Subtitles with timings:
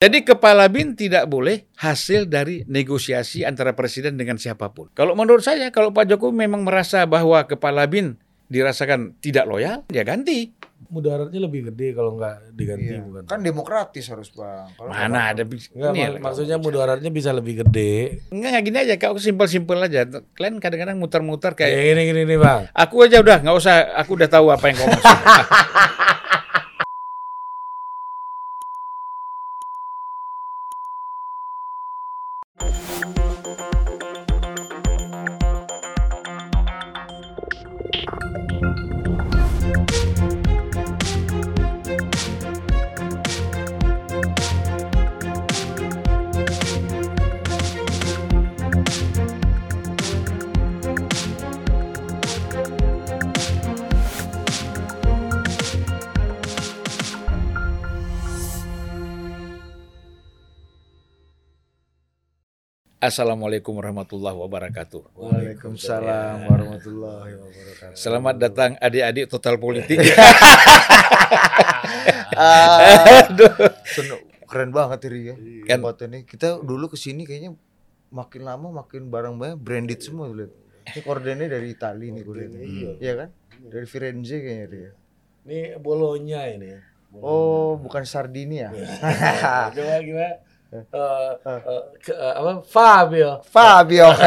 [0.00, 4.88] Jadi kepala bin tidak boleh hasil dari negosiasi antara presiden dengan siapa pun.
[4.90, 8.16] Kalau menurut saya, kalau Pak Jokowi memang merasa bahwa kepala bin
[8.48, 10.56] dirasakan tidak loyal, dia ganti.
[10.82, 13.04] Mudaratnya lebih gede kalau nggak diganti Iya.
[13.04, 13.22] bukan?
[13.28, 14.72] Kan demokratis harus bang.
[14.72, 18.24] Kalau Mana ada bis- Enggak, ini mak- maksudnya mudaratnya bisa lebih gede.
[18.32, 20.08] Enggak, enggak gini aja, kau simpel-simpel aja.
[20.32, 22.72] Kalian kadang-kadang muter-muter kayak Kayak gini gini nih bang.
[22.72, 25.18] aku aja udah nggak usah, aku udah tahu apa yang kau maksud.
[63.00, 65.16] Assalamualaikum warahmatullahi wabarakatuh.
[65.16, 67.96] Waalaikumsalam warahmatullahi wabarakatuh.
[67.96, 70.04] Selamat datang adik-adik total politik.
[73.88, 75.34] Sen- keren banget ini ya.
[75.64, 77.56] Kan- Tempat ini kita dulu ke sini kayaknya
[78.12, 80.52] makin lama makin barang banyak branded semua tuh lihat.
[80.92, 82.60] Ini kordennya dari Itali nih kordennya.
[83.00, 83.28] Iya kan?
[83.64, 84.90] Dari Firenze kayaknya dia.
[85.48, 86.76] Ini bolonya ini.
[87.16, 88.68] Oh, bukan Sardinia.
[89.72, 90.36] Coba gimana?
[90.70, 91.58] Eh, eh,
[91.98, 94.06] ke- eh, apa Fabio Fabio.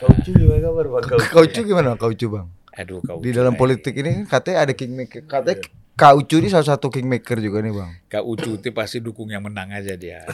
[0.00, 1.26] Kaucu gimana kabar bang Kaucu?
[1.32, 2.46] Kaucu gimana Kaucu bang?
[2.72, 3.20] Aduh kau.
[3.20, 5.24] Di dalam politik ini katanya ada kingmaker.
[5.24, 7.90] Katanya Kaucu ini salah satu kingmaker juga nih bang.
[8.08, 10.24] Kak Ucu itu pasti dukung yang menang aja dia.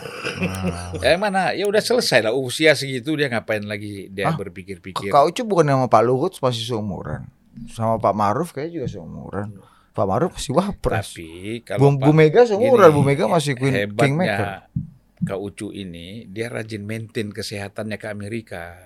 [1.03, 1.51] Ya mana?
[1.51, 4.39] Ya udah selesai lah usia segitu dia ngapain lagi dia Hah?
[4.39, 5.11] berpikir-pikir.
[5.11, 7.27] Kaucu bukan sama Pak Luhut masih seumuran.
[7.75, 9.59] Sama Pak Maruf kayaknya juga seumuran.
[9.99, 11.11] Pak Maruf masih wapres.
[11.11, 13.91] Tapi Bu, kalau Bu Pak- Mega seumuran, gini, Bu Mega masih queen, kingmaker.
[13.91, 14.87] hebatnya
[15.19, 18.79] Kak Ucu ini dia rajin maintain kesehatannya ke Amerika.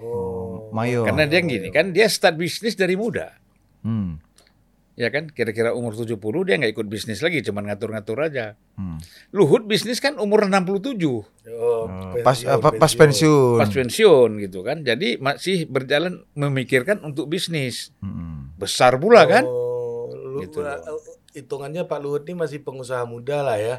[0.00, 1.04] Oh, Mayo.
[1.04, 3.36] Karena dia gini kan dia start bisnis dari muda.
[3.84, 4.16] Hmm.
[4.98, 8.56] Ya kan kira-kira umur 70 dia nggak ikut bisnis lagi cuman ngatur-ngatur aja.
[8.74, 8.98] Hmm.
[9.30, 11.22] Luhut bisnis kan umur 67 oh,
[12.24, 13.58] Pas pensiun, apa pas pensiun.
[13.60, 14.82] pas pensiun gitu kan.
[14.82, 17.92] Jadi masih berjalan memikirkan untuk bisnis.
[18.00, 18.56] Hmm.
[18.58, 19.44] Besar pula kan?
[19.46, 19.67] Oh, lu,
[20.40, 20.70] Gitu loh.
[20.70, 20.98] eh,
[21.34, 23.76] hitungannya Pak Luhut ini masih pengusaha muda lah ya.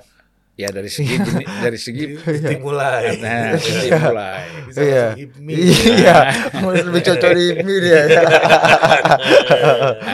[0.53, 1.15] Ya dari segi
[1.63, 3.15] dari segi Dimulai.
[3.17, 4.43] nah dari mulai.
[4.67, 5.05] Bisa Iya.
[5.15, 5.53] HIPMI.
[5.55, 6.15] Iya,
[6.83, 7.99] lebih cocok di ini dia.
[8.05, 8.23] Nah,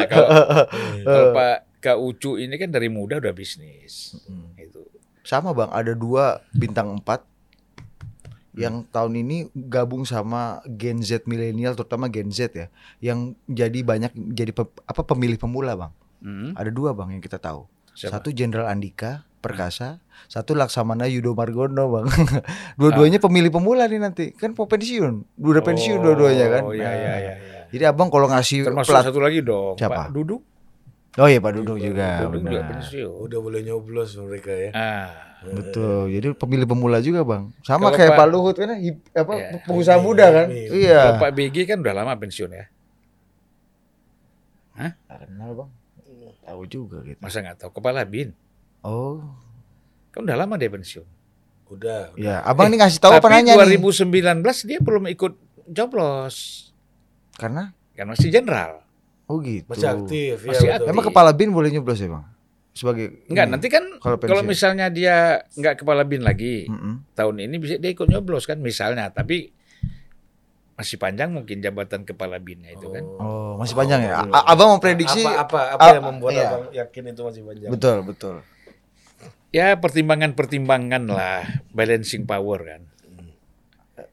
[0.06, 0.30] kalau,
[1.08, 4.18] kalau Pak Kak Ucu ini kan dari muda udah bisnis.
[4.56, 4.86] Gitu.
[5.22, 7.26] Sama Bang, ada dua bintang empat
[8.56, 14.16] yang tahun ini gabung sama Gen Z milenial terutama Gen Z ya yang jadi banyak
[14.32, 15.92] jadi pe- apa pemilih pemula Bang.
[16.26, 16.52] Hmm.
[16.52, 17.70] Ada dua Bang yang kita tahu.
[17.94, 18.18] Siapa?
[18.18, 22.10] Satu Jenderal Andika Perkasa, satu Laksamana Yudo Margono bang.
[22.82, 26.62] Dua-duanya pemilih pemula nih nanti, kan mau pensiun, udah pensiun dua-duanya kan.
[26.66, 27.34] Oh iya Nah, iya iya.
[27.38, 27.62] iya.
[27.70, 29.96] Jadi abang kalau ngasih Termasuk plat, satu lagi dong, Siapa?
[30.02, 30.42] Pak Duduk.
[31.16, 33.16] oh iya Pak Dudung juga, Duduk juga pensiun.
[33.22, 34.70] Udah boleh nyoblos mereka ya.
[34.74, 35.10] Ah,
[35.46, 36.10] betul.
[36.10, 39.50] Jadi pemilih pemula juga bang, sama Kalau kayak Pak- Pak Luhut kan, hip- apa Iya.
[39.62, 40.48] pengusaha Hipmi, muda kan?
[40.50, 40.78] Hipmi.
[40.82, 41.00] Iya.
[41.06, 42.66] kalau Pak BG kan udah lama pensiun ya.
[44.76, 45.70] Tak kenal bang,
[46.46, 47.18] tahu juga gitu.
[47.18, 48.32] Masa nggak tahu kepala bin?
[48.80, 49.20] Oh,
[50.10, 51.04] Kan udah lama dia pensiun.
[51.68, 52.14] Udah.
[52.16, 52.40] ya.
[52.42, 53.76] Abang nih ngasih tahu apa nanya nih?
[53.76, 54.16] 2019
[54.64, 55.34] dia belum ikut
[55.68, 56.70] joblos.
[57.36, 58.86] Karena, Kan masih jenderal.
[59.26, 59.66] oh gitu.
[59.68, 60.78] Masih aktif Masih ya.
[60.78, 60.88] betul.
[60.88, 62.26] Emang kepala bin boleh nyoblos ya bang?
[62.72, 63.54] Sebagai Enggak, ini?
[63.56, 67.08] nanti kan Kalau kalau misalnya dia nggak kepala bin lagi, Mm-mm.
[67.12, 69.50] tahun ini bisa dia ikut nyoblos kan misalnya, tapi
[70.76, 73.04] masih panjang mungkin jabatan kepala binnya itu kan.
[73.18, 74.28] Oh, masih panjang ya?
[74.28, 76.48] A- abang memprediksi apa apa apa yang membuat iya.
[76.52, 77.72] abang yakin itu masih panjang?
[77.72, 78.36] betul, betul.
[79.56, 82.82] Ya pertimbangan-pertimbangan lah, balancing power kan.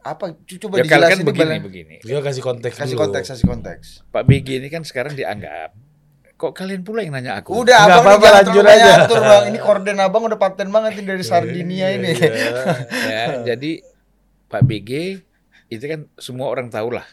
[0.02, 1.96] Apa cu- coba Ya kan dijelasin begini begini, begini.
[2.06, 3.02] Dia kasih konteks Kasih dulu.
[3.10, 3.86] konteks, kasih konteks.
[4.14, 5.74] Pak BG ini kan sekarang dianggap
[6.32, 7.54] kok kalian pula yang nanya aku?
[7.54, 9.04] Udah, Nggak abang apa-apa, jangan lanjut terlalu banyak aja.
[9.06, 9.42] atur, bang.
[9.46, 12.10] Ini korden abang udah paten banget nih dari Sardinia ini.
[12.10, 12.32] Iya.
[13.14, 13.24] ya,
[13.54, 13.70] jadi
[14.50, 14.90] Pak BG
[15.72, 17.06] itu kan semua orang tahu lah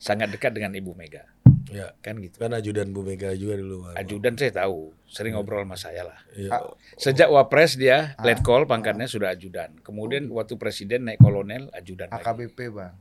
[0.00, 1.28] sangat dekat dengan Ibu Mega
[1.72, 2.36] Ya, kan gitu.
[2.36, 3.88] kan ajudan Bu Mega juga dulu.
[3.88, 3.96] Bang.
[3.96, 6.18] Ajudan saya tahu, sering ngobrol sama saya lah.
[6.36, 6.60] Iya.
[7.00, 9.80] Sejak wapres dia letkol pangkatnya sudah ajudan.
[9.80, 12.20] Kemudian waktu presiden naik kolonel ajudan lagi.
[12.20, 12.92] AKBP, bang.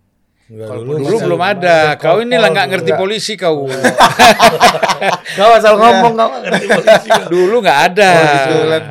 [0.52, 1.78] Enggak, Kalau Dulu Masih- belum ada.
[1.96, 3.68] Kau ini lah nggak ngerti polisi kau.
[5.40, 7.08] Kau asal ngomong kau nggak ngerti polisi.
[7.08, 7.28] kau.
[7.32, 8.12] Dulu nggak ada.
[8.12, 8.84] Oh, gitu, let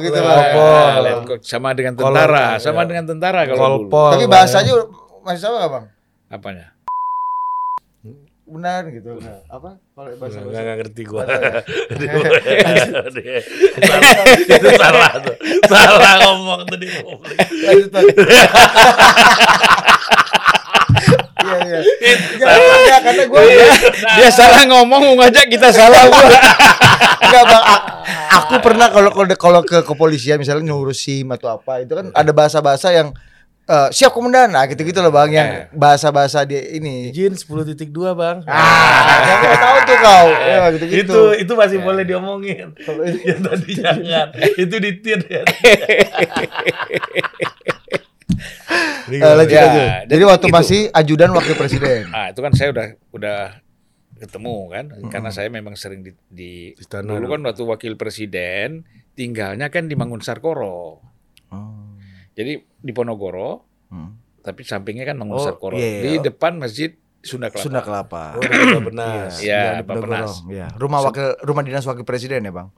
[0.00, 0.40] gitu lah.
[0.56, 0.96] Ah,
[1.44, 2.88] sama dengan tentara, sama ya.
[2.88, 3.92] dengan tentara kalau dulu.
[3.92, 4.10] Kolpol.
[4.16, 4.72] Tapi bahasanya
[5.22, 5.84] masih sama nggak, bang?
[6.32, 6.66] Apanya?
[8.52, 9.16] benar gitu.
[9.16, 9.80] Nah, apa?
[9.96, 11.24] Kalau bahasa bahasa nggak ngerti gua.
[14.44, 15.36] Itu salah tuh.
[15.70, 17.38] Salah ngomong tuh di publik.
[17.64, 17.90] lanjut.
[21.42, 21.80] Iya iya.
[22.36, 23.42] Enggak, karena gue
[24.20, 26.22] Dia salah ngomong mau ngajak kita salah gua.
[27.24, 27.64] enggak bang.
[28.42, 32.30] Aku pernah kalau kalau kalau ke kepolisian misalnya ngurus SIM atau apa itu kan ada
[32.34, 33.14] bahasa-bahasa yang
[33.72, 37.08] eh, siap komandan, nah gitu-gitu loh bang, yang bahasa-bahasa dia ini.
[37.08, 38.44] Izin 10.2 bang.
[38.44, 40.26] Ah, nggak tahu tuh kau.
[40.52, 41.00] Ya, gitu-gitu.
[41.00, 42.76] itu itu masih boleh diomongin.
[43.24, 44.26] Yang tadi jangan.
[44.54, 45.42] itu ditir ya.
[49.04, 49.88] Eh, lanjut, Ya, lanjut.
[50.08, 50.56] jadi waktu gitu.
[50.56, 52.08] masih ajudan wakil presiden.
[52.10, 53.38] Ah, itu kan saya udah udah
[54.16, 57.28] ketemu kan karena saya memang sering di, di Istana dulu dulu.
[57.28, 61.02] kan waktu wakil presiden tinggalnya kan di Mangun Sarkoro.
[61.50, 61.98] Oh.
[62.32, 64.18] Jadi di Ponorogo Hmm.
[64.40, 65.76] tapi sampingnya kan Mangun Oh, Sarkoro.
[65.76, 66.02] iya, iya.
[66.02, 67.62] Di depan Masjid Sunda Kelapa.
[67.62, 68.24] Sunda Kelapa.
[68.34, 69.30] Oh, benar.
[69.32, 70.42] Iya, Iya, di Bapenas.
[70.44, 70.66] Iya.
[70.74, 72.74] Rumah wakil rumah dinas wakil presiden ya, Bang?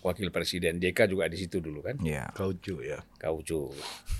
[0.00, 1.96] Wakil presiden JK juga di situ dulu kan.
[1.98, 2.28] Iya.
[2.30, 2.98] Kaucu ya.
[3.14, 3.70] Kaucu.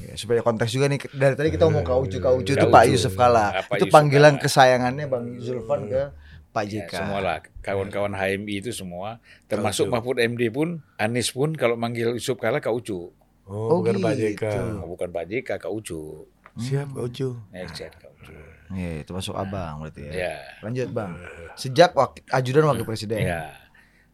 [0.00, 2.70] Ya, supaya konteks juga nih dari tadi kita ngomong kaucu kaucu itu Kaucu.
[2.70, 3.46] Pak Yusuf Kala.
[3.60, 4.42] Pak itu Yusuf panggilan Kala.
[4.42, 6.02] kesayangannya Bang Zulfan ke
[6.50, 6.92] Pak Ya, JK.
[6.94, 9.94] semua lah kawan-kawan HMI itu semua termasuk Kaucu.
[9.98, 13.10] Mahfud MD pun Anies pun kalau manggil Yusuf Kala Kaucu.
[13.44, 14.24] Oh, Oh, bukan Pak gitu.
[14.34, 14.44] JK.
[14.74, 16.24] Nah, bukan Pak JK Kaucu.
[16.56, 17.36] Siap Kaucu.
[17.50, 18.32] Ya, siap, Kaucu.
[18.70, 20.12] Iya, itu masuk abang berarti ya.
[20.14, 20.36] Ya.
[20.60, 21.12] Lanjut Bang.
[21.54, 23.20] Sejak wak- ajudan wakil presiden.
[23.20, 23.52] Ya.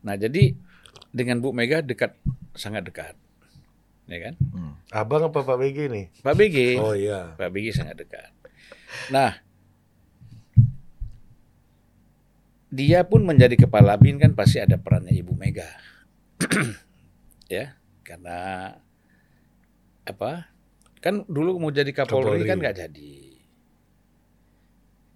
[0.01, 0.59] Nah, jadi
[1.11, 2.19] dengan Bu Mega dekat
[2.53, 3.15] sangat dekat.
[4.05, 4.35] Ya kan?
[4.51, 4.75] Hmm.
[4.91, 6.07] Abang apa Pak BG nih?
[6.19, 6.59] Pak BG.
[6.77, 7.39] Oh iya.
[7.39, 8.27] Pak BG sangat dekat.
[9.09, 9.39] Nah,
[12.69, 15.67] dia pun menjadi kepala BIN kan pasti ada perannya Ibu Mega.
[17.49, 18.39] ya, karena
[20.11, 20.51] apa?
[21.01, 22.49] Kan dulu mau jadi Kapolri, Kapolri.
[22.49, 23.13] kan nggak jadi.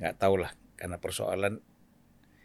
[0.00, 1.60] Nggak tahu lah, karena persoalan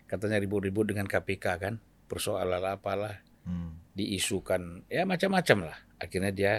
[0.05, 1.73] katanya ribut-ribut dengan KPK kan,
[2.05, 3.79] persoalan apalah Hmm.
[3.95, 5.77] diisukan ya macam-macam lah.
[5.97, 6.53] Akhirnya dia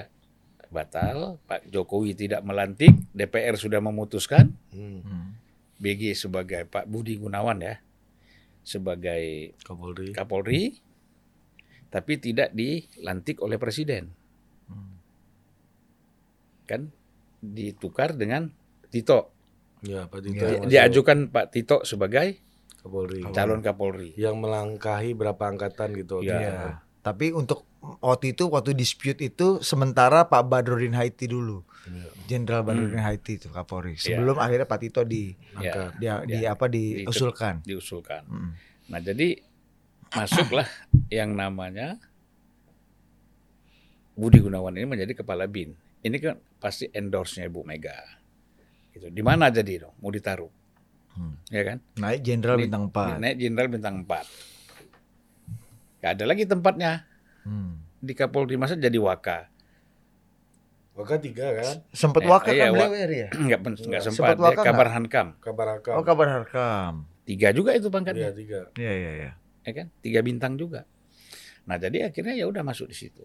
[0.69, 5.03] batal, Pak Jokowi tidak melantik, DPR sudah memutuskan Hmm.
[5.03, 5.27] Hmm.
[5.77, 7.79] BG sebagai Pak Budi Gunawan ya
[8.61, 10.13] sebagai Kapolri.
[10.13, 10.63] Kapolri
[11.91, 14.15] tapi tidak dilantik oleh presiden.
[16.71, 16.87] Hmm.
[16.87, 16.95] Kan
[17.43, 18.55] ditukar dengan
[18.89, 19.35] Tito.
[19.81, 20.45] Ya, Pak Tito.
[20.45, 22.39] Ya, Diajukan Pak Tito sebagai
[22.79, 23.25] Kapolri.
[23.33, 24.13] calon Kapolri.
[24.15, 26.21] Yang melangkahi berapa angkatan gitu.
[26.21, 26.37] Iya.
[26.37, 26.55] Iya.
[27.01, 27.65] Tapi untuk
[28.05, 31.65] waktu itu waktu dispute itu sementara Pak Badrodin Haiti dulu.
[31.89, 32.09] Iya.
[32.29, 33.97] Jenderal Badrodin Haiti itu Kapolri.
[33.97, 36.53] Sebelum akhirnya Pak Tito di Ya, dia di Ya.
[36.53, 37.65] apa diusulkan.
[37.65, 38.21] diusulkan.
[38.29, 38.53] Hmm.
[38.93, 39.41] Nah, jadi
[40.11, 40.69] masuklah
[41.09, 41.97] yang namanya
[44.13, 45.73] Budi Gunawan ini menjadi kepala BIN.
[46.01, 47.97] Ini kan pasti endorse-nya Ibu Mega.
[48.91, 49.09] Gitu.
[49.09, 49.95] Di mana jadi dong?
[50.01, 50.49] Mau ditaruh.
[51.13, 51.37] Hmm.
[51.53, 51.79] Ya kan?
[51.99, 53.21] Naik jenderal bintang 4.
[53.21, 54.25] Naik jenderal bintang 4.
[56.01, 57.05] Gak ada lagi tempatnya
[57.41, 57.81] Hmm.
[58.01, 59.49] di Kapolri masa jadi waka.
[60.93, 61.81] Maka tiga kan?
[61.93, 63.29] Sempet Eh, waka iya, kan beliau ya?
[63.41, 65.27] Enggak enggak Sempat sempat, dia waka kabar Hankam.
[65.41, 65.95] Kabar Akam.
[65.97, 67.09] Oh kabar Harkam.
[67.25, 68.61] Tiga juga itu Iya, pangkatnya, tiga.
[68.77, 69.31] Iya iya iya.
[69.65, 69.87] ya kan?
[70.03, 70.85] Tiga bintang juga.
[71.65, 73.23] Nah, jadi akhirnya ya udah masuk di situ.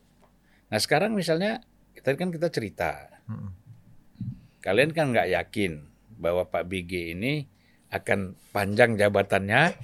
[0.69, 1.59] Nah, sekarang misalnya
[2.01, 2.91] tadi kan kita cerita.
[3.27, 3.51] Hmm.
[4.63, 5.85] Kalian kan nggak yakin
[6.17, 7.45] bahwa Pak BG ini
[7.93, 9.77] akan panjang jabatannya,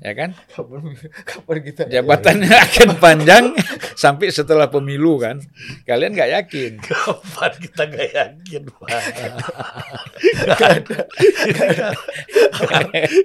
[0.00, 0.30] ya kan?
[0.52, 0.92] Kapan
[1.24, 3.44] kapan kita Jabatannya akan panjang
[4.02, 5.40] sampai setelah pemilu kan?
[5.88, 6.72] Kalian nggak yakin?
[6.84, 8.88] Kapan kita gak yakin, Pak?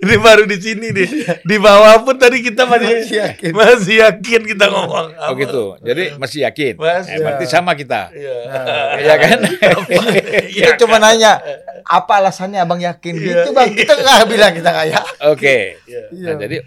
[0.02, 1.10] Ini baru di sini nih.
[1.44, 3.52] Di bawah pun tadi kita masih Masih yakin.
[3.52, 5.08] Masih yakin kita ngomong.
[5.16, 5.76] Oh gitu.
[5.84, 6.74] Jadi masih yakin.
[6.80, 7.12] Masih.
[7.16, 8.12] Eh, berarti sama kita.
[8.16, 8.38] Iya.
[9.02, 9.38] Iya kan?
[10.48, 11.40] Kita cuma nanya
[11.82, 15.16] apa alasannya abang yakin gitu bang kita nggak bilang kita nggak yakin.
[15.34, 15.58] Oke.
[15.90, 16.32] Iya.
[16.32, 16.58] Nah, jadi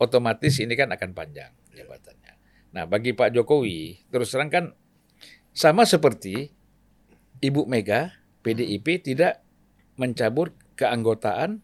[0.00, 2.32] otomatis ini kan akan panjang jabatannya.
[2.72, 4.64] Nah, bagi Pak Jokowi, terus terang kan
[5.52, 6.48] sama seperti
[7.44, 9.44] Ibu Mega, PDIP tidak
[10.00, 11.60] mencabut keanggotaan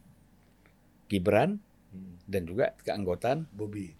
[1.08, 1.64] Gibran
[2.26, 3.94] dan juga keanggotaan Bobby.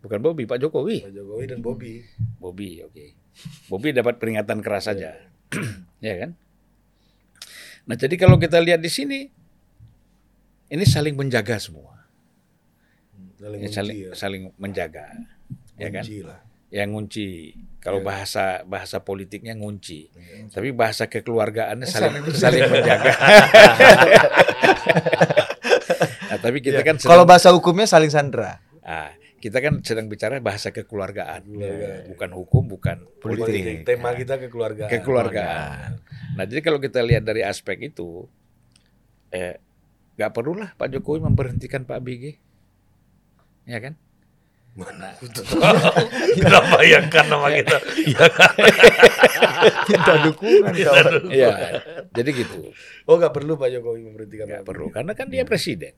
[0.00, 1.04] bukan Bobi, Pak Jokowi.
[1.04, 2.02] Pak Jokowi dan Bobby.
[2.40, 3.06] Bobi, oke.
[3.68, 5.14] Bobi dapat peringatan keras saja.
[6.00, 6.34] ya kan?
[7.84, 9.28] Nah, jadi kalau kita lihat di sini
[10.72, 11.99] ini saling menjaga semua.
[13.40, 14.10] Saling Ya, saling, ya.
[14.12, 15.06] saling menjaga.
[15.74, 16.04] Ya kan?
[16.22, 16.40] Lah.
[16.68, 17.28] Yang ngunci.
[17.80, 18.06] Kalau Ya.
[18.06, 20.12] bahasa bahasa politiknya ngunci.
[20.52, 23.10] Tapi bahasa kekeluargaannya Eh, saling saling saling menjaga.
[26.28, 28.60] nah, tapi kita kan Kalau bahasa hukumnya saling sandra.
[28.82, 31.42] ah, kita kan sedang bicara bahasa kekeluargaan.
[31.42, 32.02] Kekeluargaan.
[32.08, 33.44] Bukan hukum, bukan Politik.
[33.46, 33.76] politik.
[33.86, 34.90] Tema kita kekeluargaan.
[34.90, 35.90] kekeluargaan.
[36.34, 38.28] Nah, jadi kalau kita lihat dari aspek itu,
[39.30, 39.56] eh,
[40.14, 42.36] nggak perlulah Pak Jokowi memberhentikan Pak BG,
[43.64, 43.94] ya kan?
[44.70, 45.12] Mana?
[46.38, 47.76] Kita bayangkan nama kita.
[48.06, 48.54] Ya kan?
[49.90, 50.72] Minta dukungan.
[51.26, 51.50] Iya,
[52.14, 52.70] jadi gitu.
[53.04, 55.92] Oh nggak perlu Pak Jokowi memberhentikan Nggak perlu, karena kan dia presiden,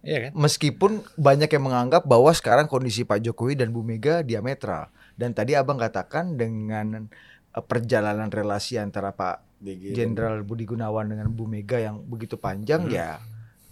[0.00, 0.30] iya kan?
[0.38, 4.88] Meskipun banyak yang menganggap bahwa sekarang kondisi Pak Jokowi dan Bu Mega diametral.
[5.18, 7.10] Dan tadi Abang katakan dengan
[7.50, 9.58] eh, perjalanan relasi antara Pak.
[9.66, 12.94] Jenderal Budi Gunawan dengan Bu Mega yang begitu panjang Hmm.
[12.94, 13.18] ya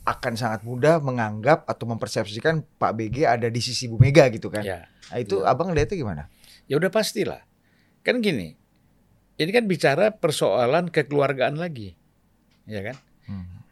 [0.05, 4.61] akan sangat mudah menganggap atau mempersepsikan Pak BG ada di sisi Bu Mega gitu kan.
[4.61, 5.49] Ya, Nah, itu Iya.
[5.53, 6.23] Abang lihatnya gimana?
[6.65, 7.45] ya udah pastilah.
[8.05, 8.57] Kan gini,
[9.37, 11.97] ini kan bicara persoalan kekeluargaan lagi,
[12.69, 12.97] ya kan?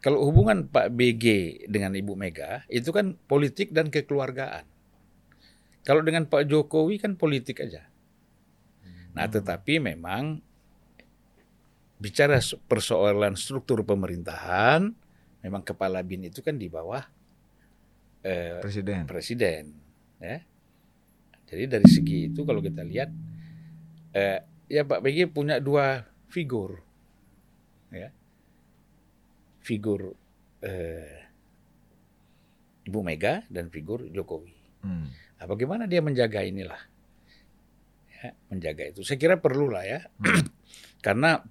[0.02, 1.24] Kalau hubungan Pak BG
[1.70, 4.66] dengan Ibu Mega itu kan politik dan kekeluargaan.
[5.86, 7.86] Kalau dengan Pak Jokowi kan politik aja.
[9.12, 10.40] Nah, tetapi memang
[12.02, 14.90] bicara persoalan struktur pemerintahan,
[15.42, 17.02] memang kepala bin itu kan di bawah
[18.22, 19.04] eh, Presiden.
[19.04, 19.64] presiden,
[20.22, 20.38] ya.
[21.50, 23.10] Jadi dari segi itu kalau kita lihat,
[24.16, 26.80] eh, ya Pak BG punya dua figur,
[27.92, 28.08] ya,
[29.60, 30.16] figur
[30.62, 31.22] eh,
[32.88, 34.54] Ibu Mega dan figur Jokowi.
[34.82, 35.06] Hmm.
[35.38, 36.78] Nah, bagaimana dia menjaga inilah?
[38.22, 39.02] Ya, menjaga itu.
[39.02, 40.00] Saya kira perlu lah ya.
[41.06, 41.42] Karena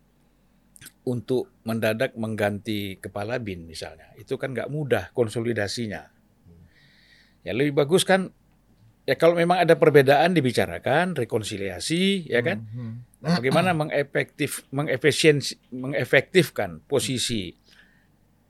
[1.05, 6.09] untuk mendadak mengganti kepala BIN misalnya, itu kan nggak mudah konsolidasinya.
[7.41, 8.29] Ya lebih bagus kan
[9.05, 12.61] ya kalau memang ada perbedaan dibicarakan, rekonsiliasi, ya kan?
[12.69, 12.93] Hmm.
[13.21, 17.53] Nah, bagaimana mengefektif mengefisiensi mengefektifkan posisi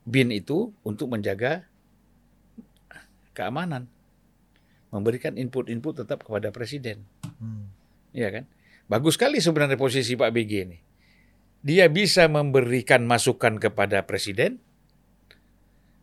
[0.03, 1.67] BIN itu untuk menjaga
[3.31, 3.87] keamanan.
[4.91, 7.07] Memberikan input-input tetap kepada presiden.
[7.23, 7.71] Hmm.
[8.11, 8.43] Iya kan?
[8.91, 10.90] Bagus sekali sebenarnya posisi Pak BG ini.
[11.61, 14.57] Dia bisa memberikan masukan kepada presiden,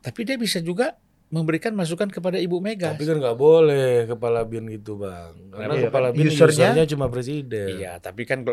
[0.00, 0.94] tapi dia bisa juga
[1.28, 2.94] memberikan masukan kepada Ibu Mega.
[2.94, 5.34] Tapi kan nggak boleh kepala bin gitu bang.
[5.52, 7.68] Karena Iya, kepala bin Usernya- usernya cuma presiden.
[7.76, 8.46] Iya, tapi kan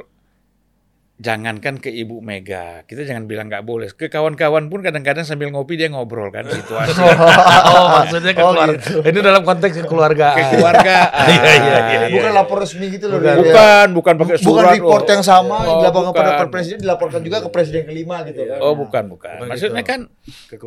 [1.16, 3.88] jangankan ke Ibu Mega, kita jangan bilang nggak boleh.
[3.90, 6.92] Ke kawan-kawan pun kadang-kadang sambil ngopi dia ngobrol kan situasi
[7.72, 8.76] oh maksudnya ke Oh, keluarga.
[8.76, 9.00] gitu.
[9.02, 10.36] Ini dalam konteks kekeluargaan.
[10.38, 11.10] kekeluargaan.
[11.26, 12.08] Iya, iya, iya, iya.
[12.12, 13.18] Bukan lapor resmi gitu loh.
[13.18, 13.36] Bukan.
[13.42, 14.74] Bukan, bukan pakai Bukan surat.
[14.74, 15.12] report loh.
[15.12, 16.38] yang sama Oh, dilaporkan pada bukan.
[16.38, 18.58] Pak presiden dilaporkan juga ke presiden kelima gitu kan.
[18.60, 19.36] Oh, bukan, bukan.
[19.38, 19.92] Bukan Maksudnya gitu.
[19.92, 20.00] kan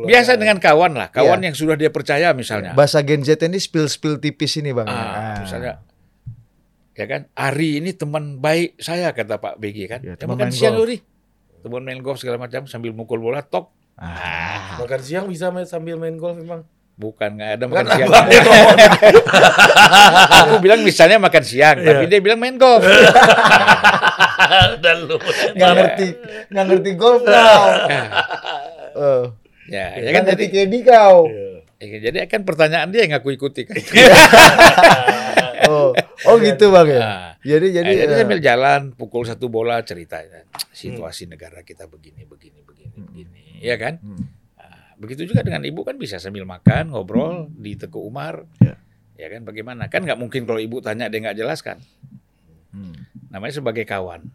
[0.01, 1.45] biasa dengan kawan lah, kawan Iya.
[1.45, 2.73] yang sudah dia percaya misalnya.
[2.73, 4.85] Bahasa Gen Z ini spill-spill tipis ini Bang.
[4.85, 5.35] Ah, Ah.
[5.39, 5.73] misalnya
[6.99, 7.21] ya kan?
[7.31, 10.03] Ari ini teman baik saya kata Pak BG kan?
[10.03, 10.91] Ya, teman makan siang golf.
[10.91, 10.97] Uri.
[11.63, 13.71] Teman main golf segala macam sambil mukul bola tok.
[13.95, 14.75] Ah.
[14.83, 16.67] Makan siang bisa main sambil main golf emang.
[16.99, 18.11] bukan nggak ada Bukan makan siang.
[20.43, 22.83] aku bilang misalnya makan siang tapi dia bilang main golf.
[24.83, 25.15] Dan lu.
[25.55, 26.07] Nggak ngerti,
[26.51, 27.63] nggak ngerti golf kau.
[28.99, 29.23] Eh,
[29.79, 31.31] ya ya kan jadi KD kau.
[31.79, 33.79] ya, jadi akan pertanyaan dia yang aku ikuti kan?
[35.69, 35.93] Oh,
[36.27, 36.99] oh gitu Bang ya.
[36.99, 40.19] Nah, Jadi jadi, jadi, jadi eh, sambil jalan pukul satu bola cerita
[40.75, 43.41] situasi negara kita begini begini begini begini.
[43.63, 44.03] Ya kan?
[44.03, 44.27] Hmm.
[44.59, 48.43] Nah, begitu juga dengan ibu kan bisa sambil makan ngobrol di Teguh Umar.
[48.59, 48.75] Ya.
[49.15, 49.47] ya kan?
[49.47, 49.87] Bagaimana?
[49.87, 51.79] Kan nggak mungkin kalau ibu tanya dia nggak jelaskan
[52.69, 52.93] Hmm.
[53.33, 54.29] namanya sebagai kawan.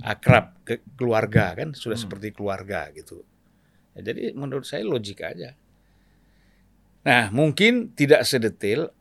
[0.00, 1.76] Akrab ke keluarga kan?
[1.76, 2.04] Sudah Hmm.
[2.08, 3.20] seperti keluarga gitu.
[3.92, 5.52] Ya, jadi menurut saya logik aja.
[7.04, 8.92] Nah mungkin tidak sedetil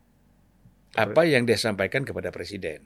[0.93, 2.81] apa yang dia sampaikan kepada presiden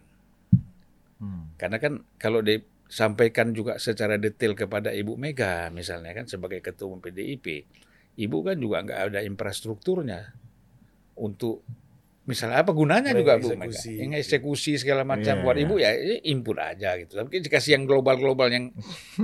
[1.24, 1.56] Hmm.
[1.56, 7.00] karena kan kalau disampaikan juga secara detail kepada Ibu Mega misalnya kan sebagai ketua umum
[7.00, 7.64] PDIP,
[8.20, 10.36] Ibu kan juga nggak ada infrastrukturnya
[11.16, 11.64] untuk
[12.24, 13.72] misalnya apa gunanya juga Bu Mega?
[13.88, 15.64] Yang eksekusi segala macam Iya, buat iya.
[15.64, 15.92] Ibu ya
[16.28, 17.16] input aja gitu.
[17.16, 18.66] Tapi dikasih yang global-global yang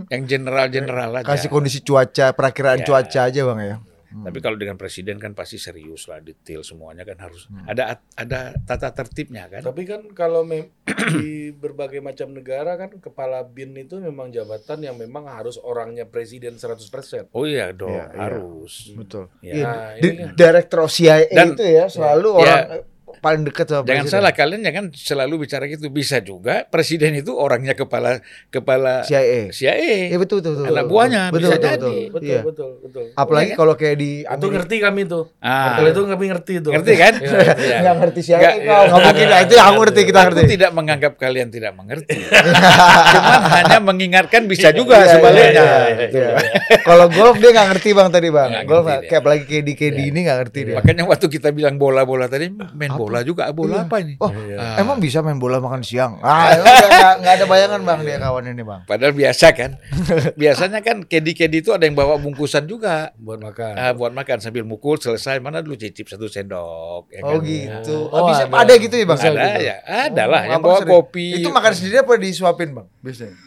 [0.07, 1.27] yang general-general aja.
[1.27, 2.85] Kasih kondisi cuaca, perakiraan Ya.
[2.87, 3.75] cuaca aja Bang ya.
[4.09, 4.25] Hmm.
[4.25, 7.63] Tapi kalau dengan presiden kan pasti serius lah, detail semuanya kan harus Hmm.
[7.63, 9.61] ada ada tata tertibnya kan.
[9.61, 10.73] Tapi kan kalau mem-
[11.15, 16.55] di berbagai macam negara kan kepala bin itu memang jabatan yang memang harus orangnya presiden
[16.55, 17.29] 100%.
[17.31, 18.17] Oh iya dong, Iya, iya.
[18.19, 18.73] harus.
[18.91, 19.29] Betul.
[19.39, 19.53] Ya.
[19.53, 20.33] Iya, Nah, di- ini kan.
[20.35, 22.39] Director of CIA Dan- itu ya selalu Ya.
[22.39, 22.83] orang eh,
[23.15, 24.13] paling dekat sama Jangan presiden.
[24.15, 25.89] salah kalian jangan selalu bicara gitu.
[25.89, 29.49] Bisa juga presiden itu orangnya kepala kepala CIA.
[29.49, 30.07] CIA.
[30.07, 30.69] Iya betul betul betul.
[30.69, 31.77] Anak buahnya betul, bisa betul, jadi.
[31.79, 32.07] betul.
[32.09, 32.41] Betul, Iya.
[32.41, 33.03] betul, betul.
[33.13, 33.59] Apalagi Iya kan?
[33.59, 35.23] kalau kayak di Itu ngerti kami tuh.
[35.39, 35.75] Ah.
[35.75, 36.71] Kalau itu kami ngerti tuh.
[36.71, 37.13] Ngerti kan?
[37.15, 37.39] Iya.
[37.55, 37.77] Iya.
[37.81, 38.59] Nggak ngerti CIA Nggak, kau.
[38.59, 38.77] iya.
[38.89, 39.27] Nggak mungkin.
[39.39, 40.43] Itu aku ngerti kita Aku ngerti.
[40.49, 42.17] tidak menganggap kalian tidak mengerti.
[43.13, 45.63] Cuman hanya mengingatkan bisa juga Iya, iya, sebaliknya.
[45.63, 46.77] iya, iya, iya.
[46.79, 48.49] Kalau golf dia nggak ngerti bang tadi bang.
[48.61, 49.09] Golf ngerti nggak- dia.
[49.09, 50.75] kayak apalagi KD KD ini nggak ngerti dia.
[50.75, 53.41] Makanya waktu kita bilang bola-bola tadi main bola juga.
[53.41, 53.83] Ah, Bola Iya.
[53.85, 54.13] apa ini?
[54.17, 54.57] Oh, Iya.
[54.57, 54.75] Ah.
[54.77, 56.19] emang bisa main bola makan siang?
[56.21, 56.75] Ah, emang
[57.17, 58.81] nggak- ada bayangan bang dia kawan ini bang.
[58.83, 59.71] Padahal biasa kan.
[60.35, 63.15] Biasanya kan kedi-kedi itu ada yang bawa bungkusan juga.
[63.15, 63.73] buat makan.
[63.73, 67.07] Ah, buat makan sambil mukul selesai mana dulu cicip satu sendok.
[67.09, 67.45] ya Oh kan?
[67.45, 67.95] gitu.
[68.05, 68.59] Oh, Oh, bisa ada.
[68.59, 68.73] ada.
[68.75, 69.17] gitu ya bang?
[69.17, 69.61] Ada gitu.
[69.63, 70.91] ya, ada lah Oh, yang bawa sering.
[70.91, 71.27] kopi.
[71.37, 72.87] Itu makan sendiri apa disuapin bang?
[72.99, 73.37] Biasanya.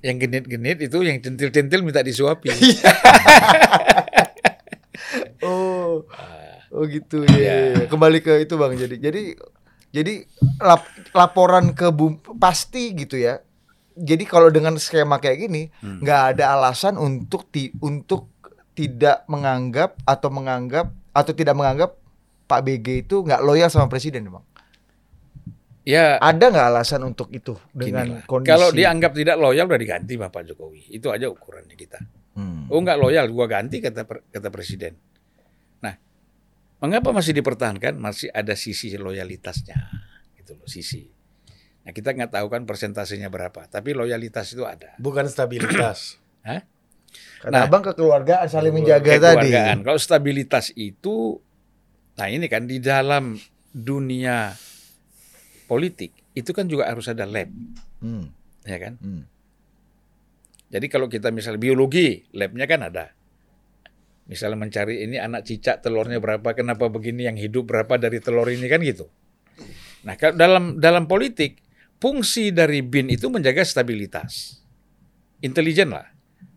[0.00, 2.48] Yang genit-genit itu yang centil-centil minta disuapi.
[2.56, 2.92] Iya.
[5.42, 6.04] Oh,
[6.70, 7.74] oh gitu ya.
[7.74, 7.86] Iya.
[7.86, 8.72] Kembali ke itu bang.
[8.74, 9.22] Jadi jadi
[9.90, 10.12] jadi
[10.58, 13.42] lap- laporan ke bum, pasti gitu ya.
[13.92, 16.00] Jadi kalau dengan skema kayak gini Hmm.
[16.00, 18.30] nggak ada alasan untuk ti, untuk
[18.72, 21.90] tidak menganggap atau menganggap atau tidak menganggap
[22.46, 24.46] Pak BG itu nggak loyal sama presiden bang.
[25.82, 28.24] ya, Ada nggak alasan untuk itu dengan ginilah.
[28.24, 28.48] kondisi?
[28.48, 30.86] Kalau dianggap tidak loyal udah diganti Bapak Jokowi.
[30.88, 31.98] Itu aja ukurannya kita.
[32.32, 32.68] Hmm.
[32.68, 34.94] Oh nggak loyal, gua ganti kata kata presiden.
[36.80, 38.00] Mengapa masih dipertahankan?
[38.00, 39.76] Masih ada sisi loyalitasnya,
[40.40, 41.12] gitu loh sisi.
[41.84, 44.96] Nah kita nggak tahu kan persentasenya berapa, tapi loyalitas itu ada.
[44.96, 46.16] Bukan stabilitas.
[46.48, 46.64] Hah?
[47.40, 49.50] Karena Nah, abang kekeluargaan saling menjaga tadi.
[49.52, 51.36] Kalau stabilitas itu,
[52.16, 53.36] nah ini kan di dalam
[53.70, 54.54] dunia
[55.66, 57.50] politik itu kan juga harus ada lab,
[58.00, 58.30] Hmm.
[58.64, 58.94] ya kan?
[59.02, 59.26] Hmm.
[60.70, 63.10] Jadi kalau kita misalnya biologi, labnya kan ada.
[64.30, 68.70] Misalnya mencari ini anak cicak telurnya berapa, kenapa begini yang hidup berapa dari telur ini
[68.70, 69.10] kan gitu.
[70.06, 71.58] Nah kalau dalam dalam politik
[71.98, 74.62] fungsi dari bin itu menjaga stabilitas,
[75.42, 76.06] intelijen lah.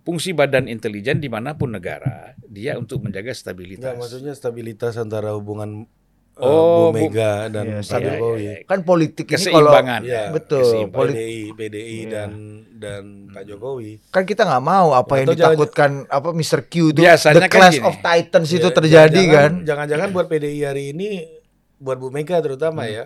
[0.05, 3.81] Fungsi badan intelijen di mana pun negara dia untuk menjaga stabilitas.
[3.81, 5.89] Enggak, maksudnya stabilitas antara hubungan
[6.35, 8.39] Oh, Bu Bu- Mega dan Iya, Pak stabil- Jokowi.
[8.39, 8.65] iya, iya.
[8.65, 10.01] Kan politik ini kalau keseimbangan.
[10.01, 10.65] Iya, betul.
[10.89, 12.09] PDI, PDI Iya.
[12.09, 12.31] dan
[12.73, 13.91] dan Pak Jokowi.
[14.09, 16.59] kan kita nggak mau apa yang Atau jangan- ditakutkan apa Mr.
[16.65, 17.85] Q itu Biasanya the kan class gini.
[17.85, 21.09] of titans itu Ya, terjadi jangan- kan Jangan-jangan buat PDI hari ini
[21.77, 22.91] buat Bu Mega terutama Hmm.
[22.91, 23.05] ya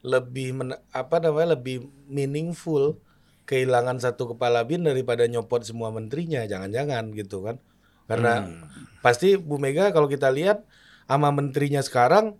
[0.00, 3.00] lebih men- apa namanya lebih meaningful
[3.42, 7.56] kehilangan satu kepala bin daripada nyopot semua menterinya jangan-jangan gitu kan
[8.04, 8.68] karena Hmm.
[9.00, 10.62] pasti Bu Mega kalau kita lihat
[11.04, 12.36] sama menterinya sekarang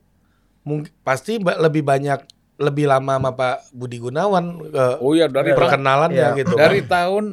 [0.63, 2.21] mungkin pasti ba- lebih banyak
[2.57, 6.39] lebih lama sama Pak Budi Gunawan eh, Oh ya dari perkenalannya Iya.
[6.39, 6.89] gitu dari kan.
[6.91, 7.25] tahun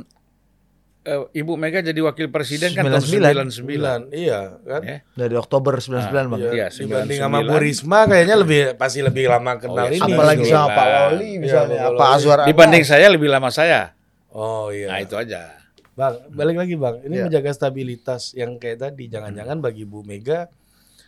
[1.04, 3.36] eh, Ibu Mega jadi wakil presiden kan 99.
[3.36, 4.12] tahun 99.
[4.14, 4.98] iya kan Ya.
[5.14, 7.24] dari Oktober 99 bang Iya, Iya, dibanding 99.
[7.26, 10.08] sama Bu Risma kayaknya lebih pasti lebih lama kenal Oh, iya, ini.
[10.10, 10.54] apalagi Iya.
[10.54, 12.10] sama Pak Iya, Loli misalnya Pak Pak.
[12.14, 12.38] Azwar.
[12.44, 13.82] Dibanding saya lebih lama saya.
[14.30, 14.88] Oh iya.
[14.88, 15.60] Nah itu aja.
[15.94, 17.02] Bang, balik lagi Bang.
[17.02, 17.24] Ini Iya.
[17.26, 19.08] menjaga stabilitas yang kayak tadi.
[19.08, 20.48] Jangan-jangan bagi Bu Mega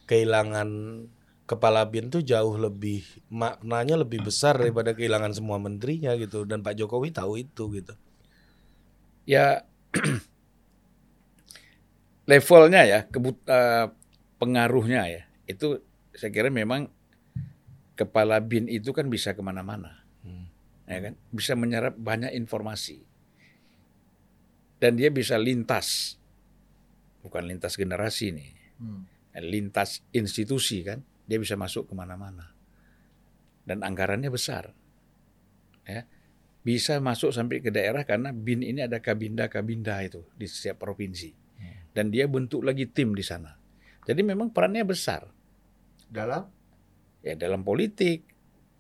[0.06, 0.68] kehilangan
[1.50, 3.02] kepala bin tuh jauh lebih
[3.34, 6.46] maknanya lebih besar daripada kehilangan semua menterinya gitu.
[6.46, 7.98] Dan Pak Jokowi tahu itu gitu.
[9.26, 9.66] Ya
[12.30, 13.90] levelnya ya kebut eh,
[14.38, 15.22] pengaruhnya ya.
[15.50, 15.82] Itu
[16.14, 16.94] saya kira memang
[17.98, 20.46] kepala bin itu kan bisa ke mana-mana, Hmm.
[20.86, 21.14] ya kan?
[21.34, 23.02] Bisa menyerap banyak informasi.
[24.80, 26.16] Dan dia bisa lintas.
[27.26, 28.52] Bukan lintas generasi nih.
[28.80, 29.04] Hmm.
[29.40, 32.50] lintas institusi kan dia bisa masuk ke mana-mana.
[33.62, 34.74] Dan anggarannya besar.
[35.86, 36.10] Ya.
[36.66, 41.30] Bisa masuk sampai ke daerah karena bin ini ada kabinda kabinda itu di setiap provinsi.
[41.94, 43.54] Dan dia bentuk lagi tim di sana.
[44.10, 45.30] Jadi memang perannya besar.
[46.10, 46.50] Dalam?
[47.22, 48.26] Ya dalam politik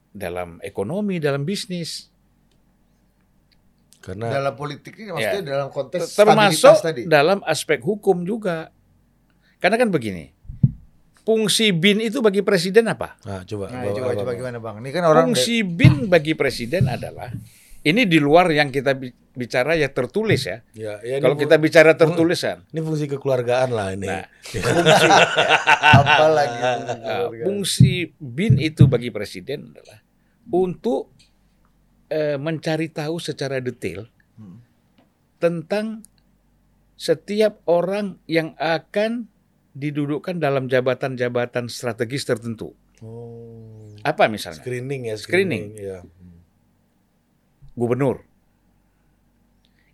[0.10, 2.10] dalam ekonomi dalam bisnis.
[4.00, 7.02] Karena dalam politik ini maksudnya dalam konteks termasuk stabilitas tadi?
[7.06, 8.74] dalam aspek hukum juga.
[9.60, 10.39] Karena kan begini
[11.30, 14.38] fungsi bin itu bagi presiden apa nah, coba nah, bawa- coba coba Bang?
[14.42, 17.30] gimana bang ini kan orang Fungsi bin bagi presiden adalah
[17.80, 20.60] ini di luar yang kita bi- bicara ya tertulis ya.
[20.76, 24.04] Ya, ya Kalau kita bicara tertulisan, ini fungsi kekeluargaan lah ini.
[24.04, 24.28] Nah.
[24.52, 25.08] fungsi
[25.96, 30.04] apa lagi nah, fungsi bin itu bagi presiden adalah
[30.52, 31.08] untuk
[32.12, 34.60] eh, mencari tahu secara detail Hmm.
[35.36, 36.04] tentang
[36.96, 39.32] setiap orang yang akan
[39.78, 42.74] didudukkan dalam jabatan-jabatan strategis tertentu.
[43.00, 43.94] Oh.
[44.04, 44.64] Apa misalnya?
[44.64, 45.66] Screening ya, Screening.
[45.76, 46.00] ya.
[47.80, 48.28] gubernur.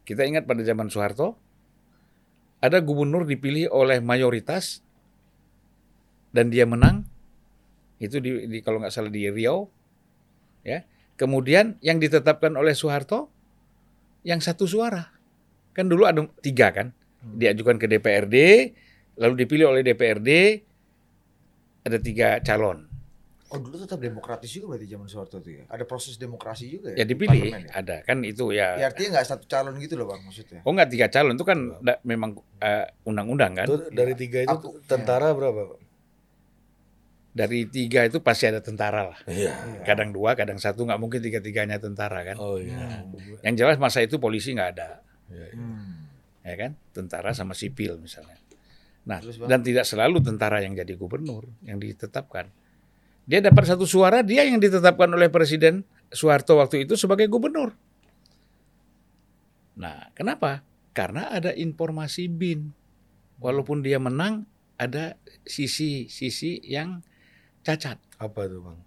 [0.05, 1.37] Kita ingat pada zaman Soeharto,
[2.61, 4.81] ada gubernur dipilih oleh mayoritas
[6.33, 7.05] dan dia menang.
[8.01, 9.69] Itu di, di- kalau nggak salah di Riau,
[10.65, 10.81] ya.
[11.15, 13.29] Kemudian yang ditetapkan oleh Soeharto,
[14.25, 15.13] yang satu suara.
[15.71, 16.89] Kan dulu ada tiga kan,
[17.21, 18.35] diajukan ke DPRD,
[19.15, 20.29] lalu dipilih oleh DPRD,
[21.81, 22.87] ada tiga calon.
[23.45, 26.97] oh dulu tetap demokratis juga berarti zaman Soeharto itu ya ada proses demokrasi juga ya
[26.97, 27.71] Ya di dipilih, parlemen ya?
[27.77, 28.75] ada kan itu ya.
[28.75, 31.59] Ya, artinya nggak satu calon gitu loh bang maksudnya Oh enggak tiga calon itu kan
[31.79, 33.69] da- memang eh, undang-undang kan?
[33.69, 35.61] Itu dari tiga itu Aku- tentara berapa?
[35.71, 35.79] Pak?
[37.31, 39.19] dari tiga itu pasti ada tentara lah.
[39.27, 39.83] Iya.
[39.83, 42.39] Kadang dua, kadang satu, nggak mungkin tiga-tiganya tentara kan.
[42.39, 43.03] Oh iya.
[43.43, 45.55] Yang jelas masa itu polisi nggak ada, Iya, iya.
[45.55, 45.95] Hmm.
[46.41, 46.71] ya kan?
[46.91, 48.39] Tentara sama sipil misalnya.
[49.05, 52.49] Nah, dan tidak selalu tentara yang jadi gubernur yang ditetapkan.
[53.25, 57.73] Dia dapat satu suara, dia yang ditetapkan oleh Presiden Soeharto waktu itu sebagai gubernur.
[59.77, 60.65] Nah, kenapa?
[60.95, 62.73] Karena ada informasi BIN.
[63.41, 64.47] Walaupun dia menang,
[64.79, 67.03] ada sisi-sisi yang
[67.65, 67.99] cacat.
[68.17, 68.77] Apa tuh bang?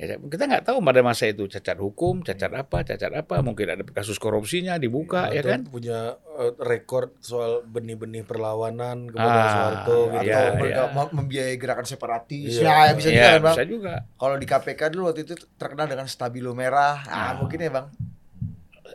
[0.00, 3.84] Ya, kita nggak tahu pada masa itu cacat hukum, cacat apa, cacat apa, mungkin ada
[3.84, 5.60] kasus korupsinya dibuka, ya Atau kan?
[5.68, 10.24] Punya eh, rekor soal benih-benih perlawanan kepada Ah, Soeharto gitu.
[10.24, 10.94] iya, Atau mereka iya.
[10.96, 12.48] mem- membiayai gerakan separatis.
[12.56, 12.64] Iya.
[12.64, 13.52] Ya, bisa juga Ya, kan, Bang.
[13.52, 13.94] bisa juga.
[14.16, 16.96] Kalau di KPK dulu waktu itu terkenal dengan stabilo merah.
[17.04, 17.32] Ah, Ah.
[17.36, 17.92] mungkin ya, Bang.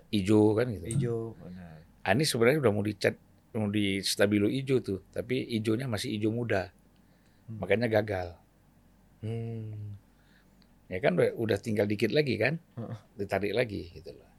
[0.09, 0.85] Ijo kan gitu.
[0.87, 1.19] Hijau.
[1.37, 1.77] Benar.
[2.03, 3.13] Anies sebenarnya udah mau dicat,
[3.53, 6.73] mau di stabilo ijo tuh, tapi ijonya masih ijo muda,
[7.45, 7.61] Hmm.
[7.61, 8.33] makanya gagal.
[9.21, 9.94] Hmm.
[10.85, 12.61] Ya kan udah, udah tinggal dikit lagi kan,
[13.17, 14.29] ditarik lagi gitu loh.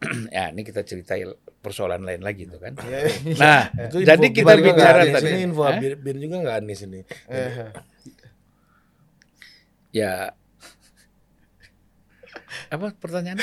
[0.32, 1.28] Ya ini kita ceritain
[1.60, 2.72] persoalan lain lagi tuh kan.
[2.80, 3.36] Iya, iya.
[3.44, 5.28] Nah, Itu jadi kita bicara tadi.
[5.28, 7.00] Ini info bin, bin juga nggak Anies ini.
[7.28, 7.68] Eh,
[9.90, 10.32] Ya
[12.70, 13.42] apa pertanyaannya?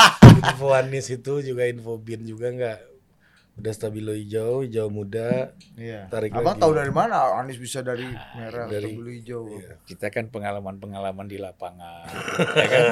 [0.48, 2.78] info Anies itu juga info bin juga nggak?
[3.58, 6.06] Udah stabilo hijau, hijau muda, Iya.
[6.06, 6.62] tarik Abang lagi.
[6.62, 9.42] tahu dari mana Anies bisa dari merah dari- stabilo hijau?
[9.50, 9.82] Iya.
[9.82, 12.06] Kita kan pengalaman-pengalaman di lapangan,
[12.54, 12.84] ya kan?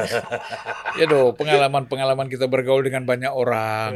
[0.97, 3.95] Ya pengalaman-pengalaman kita bergaul dengan banyak orang.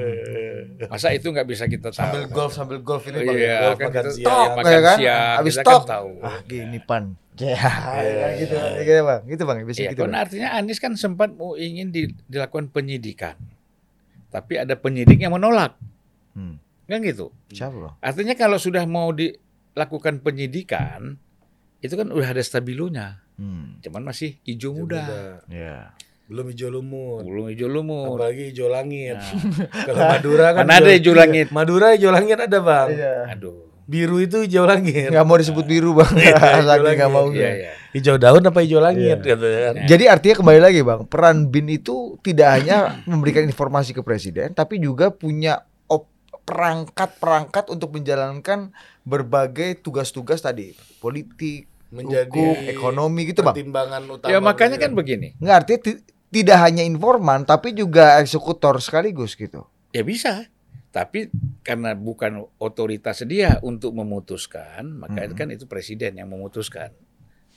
[0.87, 2.07] Masa itu nggak bisa kita tahu?
[2.07, 4.29] Sambil golf sambil golf ini Oh, iya, golf, kan makan kita siang.
[4.31, 4.97] tok, makan ya kan?
[4.97, 5.75] siang, Habis kita tok.
[5.77, 6.11] kan tahu.
[6.21, 7.05] Ah, gini pan.
[7.41, 8.57] Ya, kan gitu.
[8.79, 9.21] Gitu Bang.
[9.25, 10.03] Gitu Bang, bisa Iya, gitu.
[10.03, 10.13] Bang.
[10.15, 13.35] artinya Anies kan sempat mau ingin di- dilakukan penyidikan,
[14.29, 15.73] tapi ada penyidik yang menolak,
[16.41, 16.57] Hmm.
[16.87, 17.29] kan gitu.
[17.49, 17.95] Siapa, Bang?
[18.01, 21.21] Artinya kalau sudah mau dilakukan penyidikan,
[21.79, 23.79] itu kan udah ada stabilonya, Hmm.
[23.79, 25.93] cuman masih hijau Hijau muda, Ya.
[26.27, 27.23] Belum hijau lumut.
[27.23, 28.15] belum hijau lumut.
[28.15, 29.15] Apalagi hijau langit.
[29.15, 29.27] Nah,
[29.87, 31.51] Kalau Madura kan Mana ada hijau langit?
[31.51, 32.89] Madura hijau langit ada bang.
[32.93, 33.15] Iya.
[33.29, 35.11] aduh, Biru itu hijau langit.
[35.11, 36.07] Nggak mau disebut biru bang,
[36.63, 37.27] saking nggak mau.
[37.31, 37.73] iya ya.
[37.91, 39.27] Hijau daun apa hijau langit Iya.
[39.27, 39.75] gitu kan.
[39.91, 44.79] Jadi artinya kembali lagi bang, peran bin itu tidak hanya memberikan informasi ke presiden, tapi
[44.79, 45.67] juga punya
[46.51, 53.51] perangkat-perangkat untuk menjalankan berbagai tugas-tugas tadi, politik, Menjadi hukum, ekonomi gitu bang.
[53.51, 54.31] Pertimbangan utama.
[54.31, 59.35] Ya makanya gitu kan begini, Nggak artinya ti- tidak hanya informan, tapi juga eksekutor sekaligus
[59.35, 59.67] gitu.
[59.91, 60.47] ya bisa.
[60.91, 61.31] Tapi
[61.63, 65.39] karena bukan otoritas dia untuk memutuskan, maka itu Mhm.
[65.39, 66.91] kan itu presiden yang memutuskan.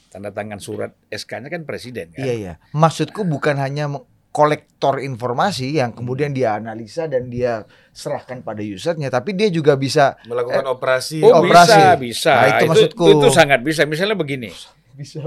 [0.10, 2.22] Tanda tangan surat SK-nya kan presiden kan.
[2.22, 2.54] Iya iya.
[2.72, 3.90] Maksudku bukan hanya
[4.34, 10.18] kolektor informasi yang kemudian dia analisa dan dia serahkan pada usernya, tapi dia juga bisa
[10.26, 11.22] melakukan operasi.
[11.22, 11.78] Oh operasi.
[11.78, 12.34] bisa, bisa.
[12.34, 13.06] Nah, itu maksudku.
[13.14, 13.86] Itu, sangat bisa.
[13.86, 14.50] Misalnya begini.
[14.98, 15.22] bisa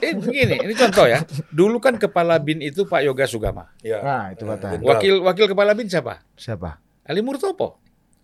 [0.00, 1.20] Eh, begini, ini contoh ya.
[1.52, 3.68] Dulu kan kepala bin itu Pak Yoga Sugama.
[3.84, 4.00] Ya.
[4.00, 4.80] Nah, itu kata.
[4.80, 6.24] Wakil wakil kepala bin siapa?
[6.34, 6.80] Siapa?
[7.04, 7.76] Ali Murtopo.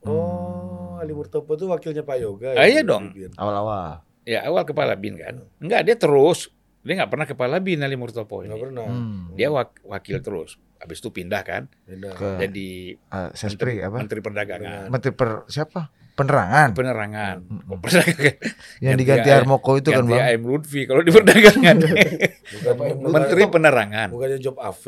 [0.09, 2.57] Oh, Ali Murtopo itu wakilnya Pak Yoga.
[2.57, 3.13] Ah, ya, iya dong.
[3.37, 4.01] Awal-awal.
[4.29, 5.45] Ya awal kepala bin kan.
[5.61, 6.53] Enggak, dia terus.
[6.81, 8.63] Dia nggak pernah kepala bin Ali Murtopo Nggak ini.
[8.63, 8.87] pernah.
[8.87, 9.23] Hmm.
[9.33, 10.57] Dia wak- wakil terus.
[10.79, 11.67] Habis itu pindah kan.
[11.83, 12.13] Beda.
[12.13, 13.99] Ke Jadi eh, Sespri apa?
[13.99, 14.87] Menteri Perdagangan.
[14.89, 15.91] Menteri per siapa?
[16.15, 16.69] Penerangan.
[16.73, 17.37] Penerangan.
[17.41, 17.61] Hmm.
[17.65, 18.35] Kok perdagangan?
[18.83, 20.23] Yang Ganti diganti AM Harmoko itu kan, Ganti Bang.
[20.25, 21.77] AM Lutfi kalau di perdagangan.
[22.59, 22.75] Bukan,
[23.07, 24.09] Menteri bukan- Penerangan.
[24.11, 24.85] bukannya job AV.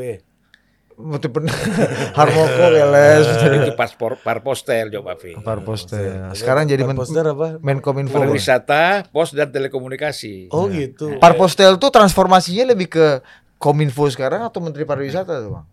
[1.30, 1.46] Pen
[2.18, 3.26] Harmoko Keles.
[3.32, 5.34] itu paspor parpostel Job Afi.
[5.36, 6.30] Parpostel.
[6.32, 7.56] Sekarang jadi men poster apa?
[7.58, 8.14] Menkominfo.
[8.14, 10.50] Pariwisata, pos dan telekomunikasi.
[10.50, 11.16] Oh gitu.
[11.16, 13.06] Parpostel tuh transformasinya lebih ke
[13.56, 15.66] Kominfo sekarang atau Menteri Pariwisata tuh, Bang?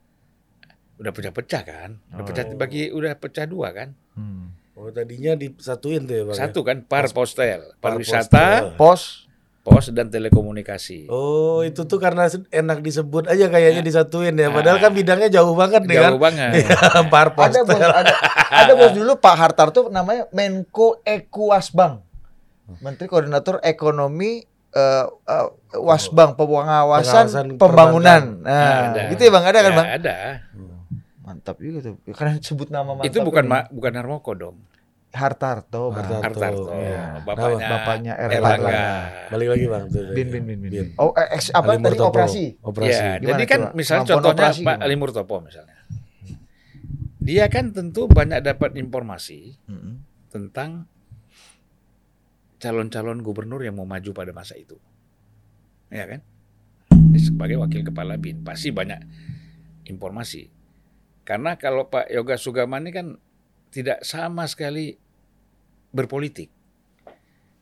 [0.98, 1.90] Udah pecah-pecah kan?
[2.10, 2.28] Udah Oh.
[2.28, 3.94] pecah bagi udah pecah dua kan?
[4.18, 4.52] Hmm.
[4.74, 6.38] Oh tadinya disatuin tuh ya bang.
[6.38, 6.42] ya?
[6.46, 7.82] Satu kan parpostel, Parpostel.
[7.82, 9.27] pariwisata, Pos
[9.67, 11.12] pos dan telekomunikasi.
[11.12, 14.47] Oh itu tuh karena enak disebut aja kayaknya disatuin ya.
[14.47, 16.15] Padahal kan bidangnya jauh banget nih kan.
[16.15, 16.51] Jauh banget.
[16.71, 17.67] ada Parpostel.
[17.67, 18.13] bos ada,
[18.47, 21.99] ada bos dulu Pak Hartarto namanya Menko Ekuasbang.
[22.80, 24.39] Menteri Koordinator Ekonomi
[24.71, 28.23] eh, eh, Wasbang pengawasan Pengawasan pembangunan.
[28.47, 29.01] Nah, Ada.
[29.12, 29.88] gitu ya Bang, ada kan Ya, Bang?
[29.99, 30.15] Ada.
[31.27, 31.99] Mantap juga tuh.
[32.15, 33.12] Karena sebut nama mantap.
[33.12, 33.51] Itu bukan ini.
[33.51, 34.56] ma- bukan Harmoko dong.
[35.08, 36.04] Hartarto, Bang.
[36.04, 36.67] Hartarto.
[36.67, 36.72] Hartarto.
[36.76, 37.04] Iya.
[37.24, 38.38] Bapaknya, Bapaknya Erlangga.
[38.38, 38.86] Erlangga.
[39.32, 39.84] Balik lagi bang.
[39.88, 40.70] Tuh, Bin bin bin bin.
[40.70, 40.88] Bin.
[40.96, 42.43] Oh, eh, eks- apa Ali tadi operasi?
[42.60, 42.91] Operasi.
[42.93, 43.72] Ya, Gimana jadi kan coba?
[43.74, 44.76] misalnya Kemampuan contohnya operasi Pak?
[44.80, 45.78] Ali Murtopo misalnya.
[47.17, 49.93] Dia kan tentu banyak dapat informasi Mm-mm.
[50.30, 50.86] tentang
[52.58, 54.76] calon-calon gubernur yang mau maju pada masa itu.
[55.88, 56.22] Ya kan?
[56.91, 59.00] Dia sebagai wakil kepala BIN pasti banyak
[59.86, 60.50] informasi.
[61.24, 63.20] Karena kalau Pak Yoga Sugama ini kan
[63.71, 64.95] tidak sama sekali
[65.91, 66.49] berpolitik.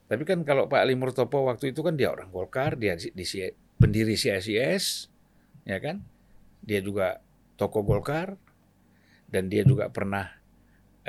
[0.05, 3.25] Tapi kan kalau Pak Ali Murtopo waktu itu kan dia orang Golkar, dia di, di
[3.81, 5.09] pendiri CSIS,
[5.65, 6.05] ya kan?
[6.61, 7.25] Dia juga
[7.57, 8.37] tokoh Golkar
[9.25, 10.29] dan dia juga pernah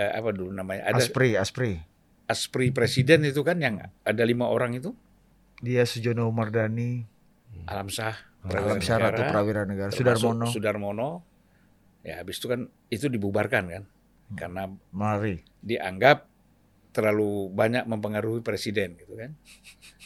[0.01, 1.77] eh, apa dulu namanya ada Aspri, Aspri.
[2.27, 4.97] aspri presiden itu kan yang ada lima orang itu
[5.63, 7.05] Dia Sujono Mardani,
[7.65, 8.13] Alam Sah,
[8.45, 11.11] Alam Syah Ratu Prawira Negara, Sudarmono, Sudarmono.
[12.05, 13.83] Ya habis itu kan itu dibubarkan kan
[14.35, 15.45] karena Mari.
[15.63, 16.27] dianggap
[16.91, 19.37] terlalu banyak mempengaruhi presiden gitu kan.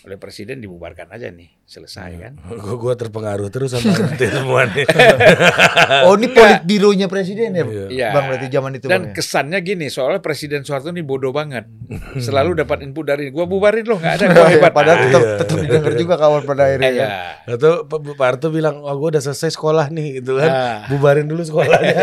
[0.04, 2.33] Oleh presiden dibubarkan aja nih, selesai kan.
[2.66, 4.83] Gua, gua terpengaruh terus sama itu semua nih.
[6.06, 8.09] Oh ini politbironya presiden ya, Iya.
[8.11, 9.14] Bang berarti zaman itu Dan Bang, ya?
[9.14, 11.70] kesannya gini, soalnya Presiden Soeharto ini bodoh banget.
[12.26, 14.72] Selalu dapat input dari gua bubarin loh, nggak ada gua hebat.
[14.74, 15.37] Padahal Ah, tetap, Iya.
[15.38, 17.06] tetap didengar juga kawan pada akhirnya iya.
[17.46, 17.54] ya.
[17.54, 20.50] Atau Pak Pak Harto bilang, oh gue udah selesai sekolah nih gitu kan.
[20.50, 20.78] Ah.
[20.90, 21.94] Bubarin dulu sekolahnya.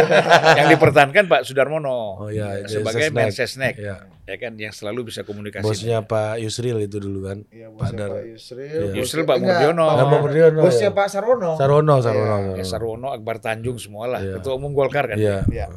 [0.56, 3.76] Yang dipertahankan Pak Sudarmono Oh iya, sebagai Mensesnek.
[3.76, 4.08] Iya.
[4.24, 5.64] ya kan yang selalu bisa komunikasi.
[5.64, 7.48] Bosnya Pak Yusril itu dulu kan.
[7.48, 8.12] Iya, Pak Dar.
[8.24, 8.92] Yusril.
[8.92, 9.00] Iya.
[9.00, 9.86] Yusril Pak Murdiono.
[9.90, 10.96] Pak Murdiono, Bosnya ya.
[10.96, 11.52] Pak Sarwono.
[11.58, 12.36] Sarwono, Sarwono.
[12.54, 14.34] Ya, Sarwono, Akbar Tanjung semualah, Iya.
[14.38, 15.18] ketua umum Golkar kan.
[15.18, 15.42] Iya.
[15.50, 15.74] Iya.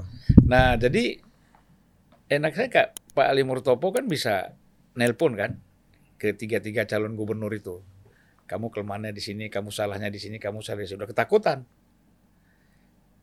[0.46, 1.18] Nah, jadi
[2.28, 4.54] enaknya Kak Pak Ali Murtopo kan bisa
[4.94, 5.58] nelpon kan
[6.20, 7.80] ke tiga-tiga calon gubernur itu.
[8.46, 10.98] Kamu kelemahannya di sini, kamu salahnya di sini, kamu salah di sini.
[11.00, 11.62] Udah ketakutan.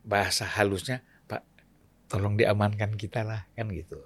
[0.08, 1.43] Bahasa halusnya, Pak,
[2.08, 4.00] tolong diamankan kita lah, kan gitu.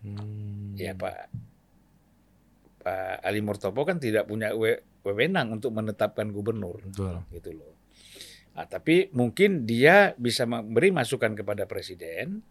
[0.00, 0.72] Hmm.
[0.80, 1.28] Ya Pak,
[2.80, 7.24] Pak Ali Murtopo kan tidak punya we- wewenang untuk menetapkan gubernur, Betul.
[7.32, 7.72] gitu loh.
[8.52, 12.42] Nah, tapi mungkin dia bisa memberi masukan kepada presiden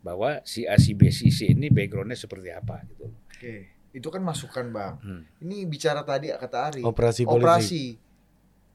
[0.00, 3.06] bahwa si A, si B, si C ini backgroundnya seperti apa gitu.
[3.06, 3.54] Oke,
[3.92, 4.94] itu kan masukan bang.
[5.04, 5.22] Hmm.
[5.44, 6.82] Ini bicara tadi kata Ari.
[6.82, 7.36] Operasi politik.
[7.44, 7.84] Operasi.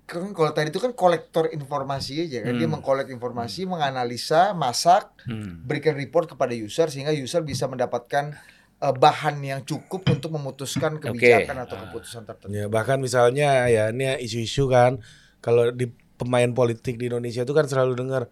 [0.06, 2.78] Kan kalau tadi itu kan kolektor informasi aja kan dia Hmm.
[2.78, 5.66] mengkolek informasi, menganalisa, masak, Hmm.
[5.66, 8.38] berikan report kepada user sehingga user bisa mendapatkan
[8.82, 11.82] eh, bahan yang cukup untuk memutuskan kebijakan atau Ah.
[11.88, 12.52] keputusan tertentu.
[12.52, 15.00] Ya, bahkan misalnya ya ini isu-isu kan
[15.40, 18.28] kalau di pemain politik di Indonesia itu kan selalu dengar,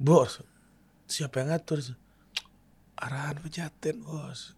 [0.00, 0.40] "Bos,
[1.08, 1.80] siapa yang ngatur?"
[2.96, 4.54] Arahan pejaten, Bos.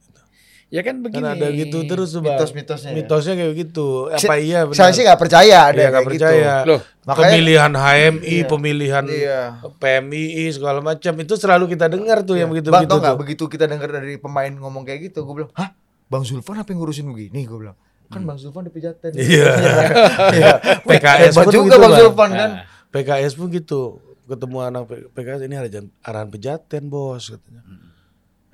[0.68, 1.22] Ya kan begini.
[1.22, 2.34] Kan ada gitu terus tuh, Bang.
[2.34, 2.96] Mitos-mitosnya ya.
[2.96, 3.86] Mitosnya kayak gitu.
[4.12, 4.76] Si- Apa iya benar?
[4.76, 6.52] Saya sih nggak percaya ada Iya, kayak percaya.
[6.58, 6.68] gitu.
[6.68, 8.44] Loh, Makanya- pemilihan HMI, Iya.
[8.44, 9.40] pemilihan Iya.
[9.74, 13.16] PMII segala macam itu selalu kita dengar tuh yang begitu Bang begitu tau tuh.
[13.18, 15.70] begitu kita dengar dari pemain ngomong kayak gitu, gue bilang, hah,
[16.04, 17.44] Bang Zulfan apa yang ngurusin begini?
[17.44, 19.10] Gue bilang, kan Bang Zulfan di pejaten.
[19.10, 19.22] Hmm.
[19.30, 19.50] Iya.
[20.32, 20.52] Iya.
[20.88, 21.98] PKS Hebat pun juga gitu, Bang Bang.
[21.98, 22.50] Zulfan kan.
[22.52, 23.80] Nah, PKS pun gitu.
[24.24, 27.62] Ketemu anak PKS ini ada jan- arahan pejaten, Bos katanya.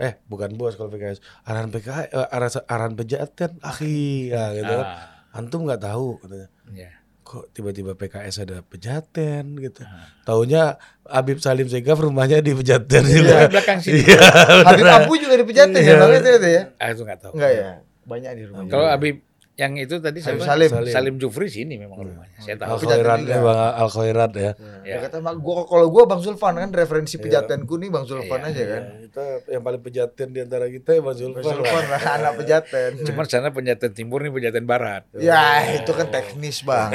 [0.00, 1.20] Eh, bukan bos kalau PKS.
[1.42, 4.28] Arahan PKS eh, arahan, arahan pejaten, akhi.
[4.28, 4.86] Ya, gitu kan.
[4.86, 4.98] ah,
[5.32, 6.48] Antum nggak tahu katanya.
[6.72, 6.90] ya.
[7.20, 9.84] Kok tiba-tiba PKS ada pejaten gitu.
[9.84, 10.08] Ah.
[10.24, 13.46] Taunya Habib Salim Segaf rumahnya di pejaten Di juga.
[13.46, 14.02] belakang sini.
[14.02, 14.18] Iya.
[14.64, 15.94] Habib Abu juga di pejaten ya, Iya.
[15.96, 16.62] Bang itu itu ya?
[16.74, 17.32] Ah, itu nggak tahu.
[17.36, 17.70] Enggak ya?
[18.02, 18.70] Banyak di rumahnya.
[18.72, 19.16] Kalau Habib
[19.60, 20.24] yang itu tadi?
[20.24, 20.40] Salim.
[20.40, 20.70] Salim.
[20.88, 22.40] Salim Jufri sini memang rumahnya.
[22.40, 22.72] Saya tahu.
[22.72, 24.40] Al Pejaten Khairat ya, Bang Al Khairat ya.
[24.40, 24.52] Ya.
[24.56, 24.94] Ya.
[24.96, 28.48] Dia kata "Mak, gua kalau gua Bang Zulfan kan referensi pejatenku nih Bang Zulfan Iya,
[28.48, 28.82] aja kan.
[28.82, 31.42] Ya, kita yang paling pejaten di antara kita ya Bang Bang Zulfan.
[31.44, 32.90] Zulfan lah, anak pejaten.
[33.04, 35.04] Cuman sana penjaten timur nih penjaten barat.
[35.20, 36.90] Ya itu kan teknis bang.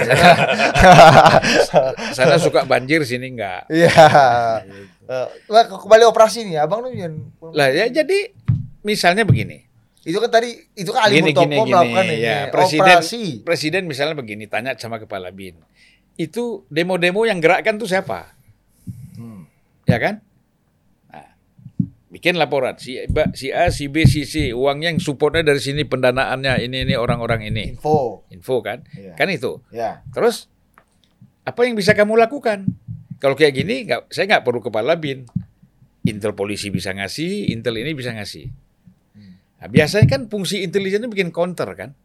[2.18, 3.70] Sana suka banjir sini enggak.
[3.70, 3.94] Iya.
[5.06, 6.90] Eh, Wah, kembali operasi nih, abang tuh.
[7.54, 8.34] Lah ya jadi
[8.82, 9.65] misalnya begini.
[10.06, 13.24] Itu kan tadi itu kan Ali Gini, Murtopo gini, melakukan gini, ini ya, presiden- operasi.
[13.42, 15.58] Presiden misalnya begini tanya sama kepala bin.
[16.14, 18.38] Itu demo-demo yang gerakkan tuh siapa?
[19.18, 19.50] Hmm.
[19.90, 20.22] Ya kan?
[21.10, 21.34] Nah,
[22.08, 23.02] bikin laporan si,
[23.34, 27.50] si A, si B, si C, uangnya yang supportnya dari sini pendanaannya ini ini orang-orang
[27.50, 27.74] ini.
[27.74, 28.24] Info.
[28.30, 28.86] Info kan?
[28.94, 29.18] Iya.
[29.18, 29.58] Kan itu.
[29.74, 30.06] Ya.
[30.14, 30.48] Terus
[31.42, 32.70] apa yang bisa kamu lakukan?
[33.18, 35.26] Kalau kayak gini, nggak, saya nggak perlu kepala bin.
[36.06, 38.54] Intel polisi bisa ngasih, Intel ini bisa ngasih.
[39.66, 41.98] Nah, biasanya kan fungsi intelijen itu bikin counter kan,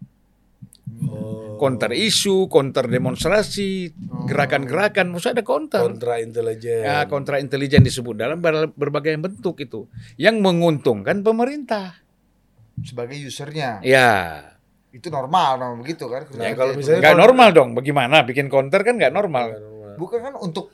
[1.05, 1.61] Oh.
[1.61, 3.93] counter isu, counter demonstrasi,
[4.25, 5.85] gerakan-gerakan, maksudnya ada counter.
[5.85, 6.81] kontra intelijen.
[6.89, 9.85] Ya, kontra intelijen disebut dalam ber- berbagai bentuk itu,
[10.17, 12.01] yang menguntungkan pemerintah.
[12.81, 13.85] Sebagai usernya.
[13.85, 14.41] Ya,
[14.91, 16.25] Itu normal, normal begitu kan.
[16.35, 17.69] Ya, kalau misalnya- nggak normal dong.
[17.77, 19.53] Bagaimana bikin counter kan nggak normal.
[20.01, 20.73] Bukan kan untuk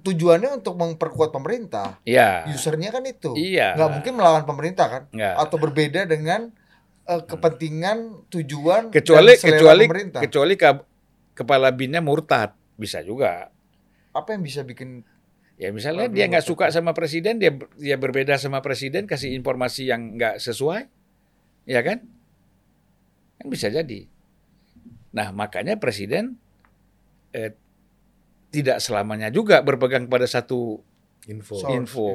[0.00, 2.00] tujuannya untuk memperkuat pemerintah.
[2.08, 3.36] Ya, Usernya kan itu.
[3.36, 3.76] Iya.
[3.76, 5.02] Nggak mungkin melawan pemerintah kan?
[5.12, 5.34] nggak.
[5.36, 6.48] Atau berbeda dengan
[7.04, 10.20] eh, kepentingan, tujuan kecuali kecuali pemerintah.
[10.24, 10.84] kecuali ke-
[11.36, 13.52] kepala binnya murtad bisa juga
[14.16, 15.04] Apa yang bisa bikin
[15.54, 20.18] ya misalnya dia nggak suka sama presiden dia dia berbeda sama presiden kasih informasi yang
[20.18, 20.86] nggak sesuai
[21.66, 22.02] ya kan
[23.38, 24.06] kan bisa jadi
[25.10, 26.38] nah makanya presiden
[27.30, 27.54] eh,
[28.54, 30.78] tidak selamanya juga berpegang pada satu
[31.26, 31.58] info.
[31.58, 32.06] Source, info,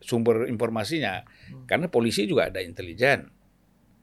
[0.00, 1.20] sumber informasinya
[1.52, 1.68] Hmm.
[1.68, 3.28] karena polisi juga ada intelijen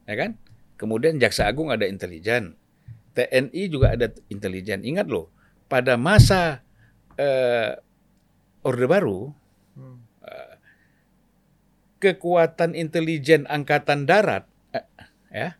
[0.05, 0.37] ya kan
[0.73, 2.59] Kemudian Jaksa Agung ada intelijen.
[3.13, 4.83] TNI juga ada intelijen.
[4.83, 5.31] Ingat loh,
[5.71, 6.59] pada masa
[7.15, 7.77] eh,
[8.65, 9.31] Orde Baru,
[9.77, 10.01] Hmm.
[10.19, 10.53] eh,
[12.01, 14.43] kekuatan intelijen Angkatan Darat,
[14.75, 14.83] eh,
[15.31, 15.55] ya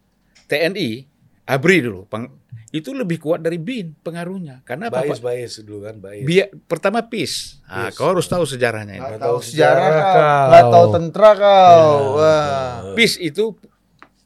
[0.49, 1.07] TNI,
[1.45, 2.35] ABRI dulu, peng-
[2.73, 4.65] itu lebih kuat dari BIN pengaruhnya.
[4.65, 5.05] Karena apa?
[5.05, 5.21] Pak?
[5.21, 6.25] bais dulu kan bais.
[6.25, 7.61] Bia- pertama PIS.
[7.69, 8.01] Ah, PIS.
[8.01, 9.05] kau harus tahu sejarahnya ini.
[9.05, 11.85] Nggak tahu sejarah sejarah kau, nggak tahu tentara kau.
[11.85, 12.01] Ya.
[12.17, 12.73] Wah.
[12.97, 13.53] PIS itu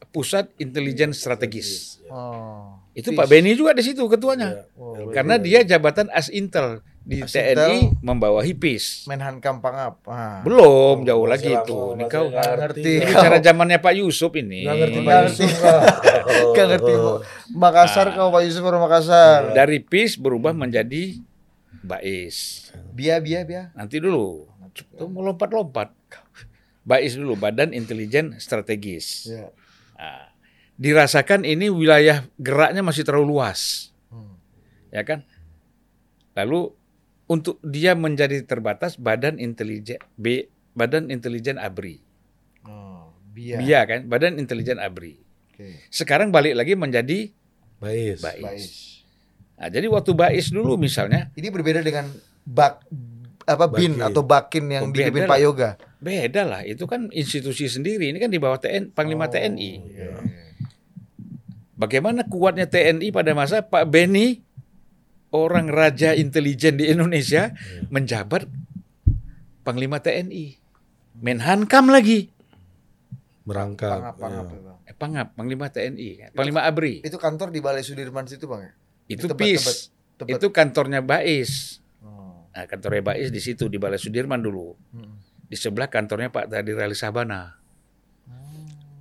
[0.08, 2.00] pusat intelijen strategis.
[2.08, 2.80] Oh.
[2.96, 3.20] Itu PIS.
[3.20, 4.64] Pak Beni juga di situ ketuanya.
[4.64, 4.80] Ya.
[4.80, 7.56] Oh, Karena dia jabatan as intel di As-Intel.
[7.56, 9.08] TNI membawahi PIS.
[9.08, 10.04] Menhan Kampangap.
[10.04, 10.44] Ah.
[10.44, 11.78] Belum jauh Masih lagi itu.
[11.96, 12.80] Ini kau nggak ngerti.
[12.84, 14.68] ini bicara zamannya Pak Yusuf ini.
[14.68, 15.44] Nggak ngerti Pak ngerti.
[16.52, 17.12] Yusuf ngerti Bu.
[17.56, 18.14] Makassar Ah.
[18.14, 19.56] kau Pak Yusuf orang Makassar.
[19.56, 21.16] Dari PIS berubah menjadi
[21.80, 22.68] Bais.
[22.92, 23.72] Bia bia bia.
[23.72, 24.44] Nanti dulu.
[24.76, 25.96] Itu mau lompat-lompat.
[26.84, 29.28] Bais dulu, Badan Intelijen Strategis.
[29.28, 29.48] Ya.
[29.96, 30.28] Nah,
[30.76, 33.92] dirasakan ini wilayah geraknya masih terlalu luas.
[34.08, 34.36] Hmm.
[34.88, 35.24] ya kan?
[36.32, 36.72] Lalu
[37.28, 42.00] untuk dia menjadi terbatas Badan Intelijen B Badan Intelijen ABRI.
[42.64, 43.60] Oh, bia.
[43.60, 45.20] BIA kan, Badan Intelijen ABRI.
[45.52, 45.84] Oke.
[45.88, 47.30] Sekarang balik lagi menjadi
[47.78, 48.18] Bais.
[48.18, 48.42] Bais.
[48.42, 48.66] Bais.
[49.54, 52.10] Nah, jadi waktu Bais dulu misalnya Ini berbeda dengan
[52.42, 52.82] bak
[53.42, 54.06] apa bin Bakin.
[54.12, 55.70] atau bakin yang Oh, dipimpin Pak Yoga.
[55.98, 58.12] beda lah, itu kan institusi sendiri.
[58.12, 59.70] Ini kan di bawah TNI, Panglima Oh, TNI.
[59.88, 60.10] iya.
[61.78, 64.42] Bagaimana kuatnya TNI pada masa Pak Beni
[65.32, 67.52] orang raja intelijen di Indonesia
[67.92, 68.48] menjabat
[69.66, 70.56] Panglima TNI.
[71.20, 72.32] Menhankam lagi.
[73.44, 74.00] Merangkap.
[74.00, 74.60] Pangap, pangap, ya.
[74.60, 74.78] Bang.
[74.88, 77.04] Eh, Pangap, Panglima TNI, Panglima ABRI.
[77.04, 78.72] Itu kantor di Balai Sudirman situ, Bang ya?
[79.08, 79.64] Itu Tebet, PIS.
[79.64, 79.78] Tebet,
[80.20, 80.32] Tebet.
[80.36, 81.80] Itu kantornya Bais.
[82.00, 82.48] Oh.
[82.52, 84.76] Nah, kantornya Bais di situ di Balai Sudirman dulu.
[84.92, 85.20] Hmm.
[85.48, 87.56] Di sebelah kantornya Pak Takdir Ali Sabana.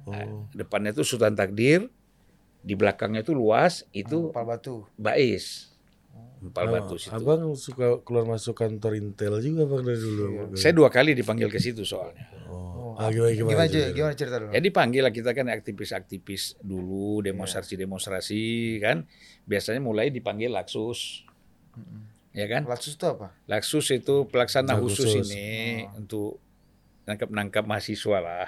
[0.08, 0.48] Oh.
[0.56, 1.92] Depannya itu Sultan Takdir,
[2.63, 4.88] di belakangnya itu luas, itu Pal Batu.
[4.96, 5.67] Bais.
[6.48, 7.12] Empal Ah, Batu situ.
[7.12, 10.24] Abang suka keluar masuk kantor Intel juga bang dari dulu.
[10.26, 10.44] Iya.
[10.56, 12.24] Saya dua kali dipanggil ke situ soalnya.
[12.48, 12.96] Oh.
[12.96, 12.96] Oh.
[12.96, 13.52] Ah, gimana gimana?
[13.54, 13.78] Gimana, cerita?
[13.78, 14.50] gimana, gimana cerita dulu?
[14.50, 18.42] Ya dipanggil lah kita kan aktivis-aktivis dulu, demonstrasi-demonstrasi
[18.80, 19.06] kan.
[19.44, 21.28] Biasanya mulai dipanggil Laksus.
[22.34, 22.66] Ya kan?
[22.66, 23.34] Laksus itu apa?
[23.46, 25.30] Laksus itu pelaksana Nah, khusus, khusus.
[25.30, 26.42] ini untuk
[27.08, 28.48] nangkap-nangkap mahasiswa lah.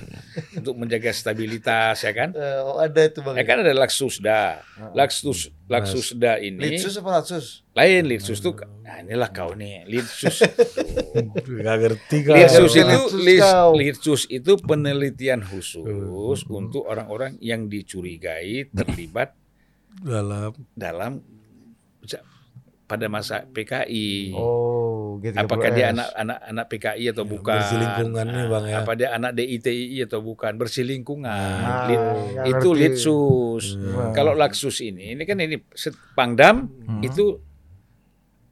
[0.58, 2.34] untuk menjaga stabilitas ya kan.
[2.34, 3.38] Eh, oh, ada itu Bang.
[3.38, 4.66] Ya kan ada Laksusda.
[4.92, 7.64] Laksus Laksusda ini Litsus apa Laksus?
[7.72, 10.44] lain Litsus tuh nah inilah kau nih Litsus
[11.64, 12.36] Gak ngerti kan?
[12.36, 13.00] Litsus itu.
[13.72, 15.80] Litsus itu penelitian khusus
[16.42, 16.58] Hmm.
[16.58, 19.32] untuk orang-orang yang dicurigai terlibat
[19.96, 21.22] dalam dalam
[22.82, 24.36] pada masa PKI.
[24.36, 24.81] Oh,
[25.18, 25.34] gitu.
[25.34, 27.58] Apakah dia anak anak anak PKI atau bukan?
[27.58, 28.76] berselingkungan nih, Bang, ya.
[28.78, 30.52] Apa dia anak DITI atau bukan?
[30.54, 31.28] Berselingkungan.
[31.28, 32.80] Ah, Lit- nggak itu ngerti.
[32.80, 33.64] litsus.
[33.74, 34.12] Hmm.
[34.12, 35.56] Kalau laksus ini, ini kan ini
[36.14, 36.70] Pangdam
[37.00, 37.42] itu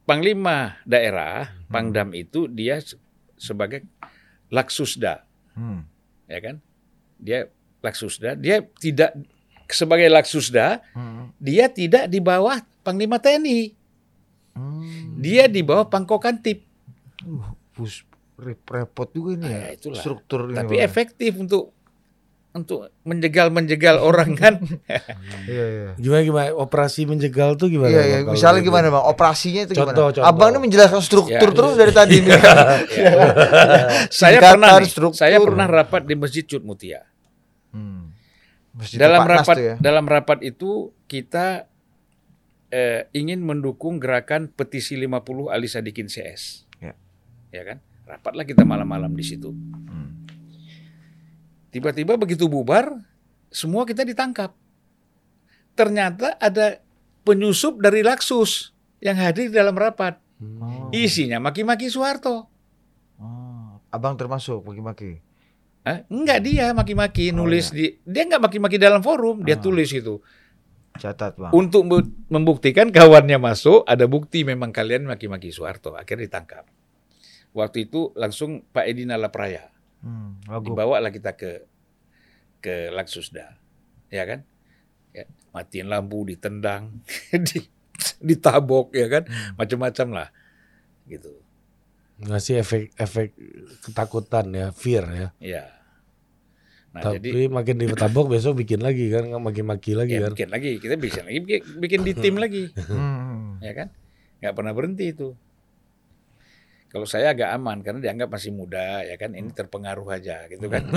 [0.02, 2.98] panglima daerah, Pangdam itu dia se-
[3.34, 3.86] sebagai
[4.48, 5.86] laksusda, Hmm.
[6.26, 6.56] ya kan?
[7.16, 7.46] Dia
[7.78, 9.14] laksusda, dia tidak
[9.66, 11.30] sebagai laksusda, Hmm.
[11.36, 13.78] dia tidak di bawah panglima TNI.
[14.60, 15.16] Hmm.
[15.16, 16.60] Dia di bawah pangkokantip.
[17.24, 18.04] Uh, pus,
[18.36, 19.60] rep- repot juga ini ya.
[19.72, 19.96] Itulah.
[19.96, 20.56] Struktur ini.
[20.60, 21.72] Tapi efektif untuk
[22.50, 24.58] untuk menjegal-menjegal orang kan.
[25.46, 25.88] Iya, iya.
[25.94, 27.94] gimana gimana operasi menjegal tuh gimana?
[27.94, 28.18] Iya, iya.
[28.26, 28.74] Misalnya gitu?
[28.74, 29.04] gimana bang?
[29.06, 30.14] Operasinya itu Contoh, gimana?
[30.18, 30.26] contoh.
[30.26, 31.54] Abang ini menjelaskan struktur Ya.
[31.54, 32.16] terus dari tadi.
[32.20, 32.34] nih.
[34.10, 35.18] saya pernah nih, struktur.
[35.18, 37.06] saya pernah rapat di Masjid Cut Mutia.
[37.70, 38.10] Hmm.
[38.74, 39.74] Masjid dalam rapat ya.
[39.78, 41.69] dalam rapat itu kita
[42.70, 46.66] eh, ingin mendukung gerakan petisi 50 Ali Sadikin CS.
[46.78, 46.94] Ya.
[47.50, 47.78] Ya kan?
[48.06, 49.50] Rapatlah kita malam-malam di situ.
[49.50, 50.26] Hmm.
[51.70, 52.90] Tiba-tiba begitu bubar,
[53.50, 54.50] semua kita ditangkap.
[55.78, 56.82] Ternyata ada
[57.22, 60.18] penyusup dari Laksus yang hadir di dalam rapat.
[60.42, 60.90] Oh.
[60.90, 62.50] Isinya maki-maki Soeharto.
[63.22, 63.78] Oh.
[63.94, 65.22] Abang termasuk maki-maki.
[65.86, 66.04] Hah?
[66.12, 69.62] Enggak dia maki-maki Oh, nulis di dia enggak maki-maki dalam forum, dia Ah.
[69.62, 70.20] tulis itu.
[70.98, 71.52] Catat bang.
[71.54, 75.94] Untuk bu- membuktikan kawannya masuk, ada bukti memang kalian maki-maki Soeharto.
[75.94, 76.66] Akhirnya ditangkap.
[77.50, 79.70] Waktu itu langsung Pak Edi Nalapraya.
[80.02, 80.38] Hmm.
[80.46, 80.74] Wagub.
[80.74, 81.66] Dibawalah kita ke
[82.60, 83.56] ke Laksusda.
[84.10, 84.42] Ya kan?
[85.10, 87.02] Ya, matiin lampu, ditendang,
[87.48, 87.66] di,
[88.22, 89.26] ditabok ya kan?
[89.26, 89.54] Hmm.
[89.58, 90.28] Macam-macam lah.
[91.06, 91.34] Gitu.
[92.20, 93.32] ngasih efek efek
[93.80, 95.28] ketakutan ya, fear ya.
[95.40, 95.64] Ya.
[96.90, 100.32] Nah, Tapi jadi makin ditabok besok bikin lagi kan, nggak makin maki lagi ya, kan.
[100.34, 102.66] bikin lagi, kita bikin lagi, bikin, bikin di tim lagi.
[102.90, 103.58] Hmm.
[103.58, 103.88] ya kan?
[104.38, 105.30] Nggak pernah berhenti itu.
[106.90, 110.82] Kalau saya agak aman karena dianggap masih muda ya kan ini terpengaruh aja gitu kan.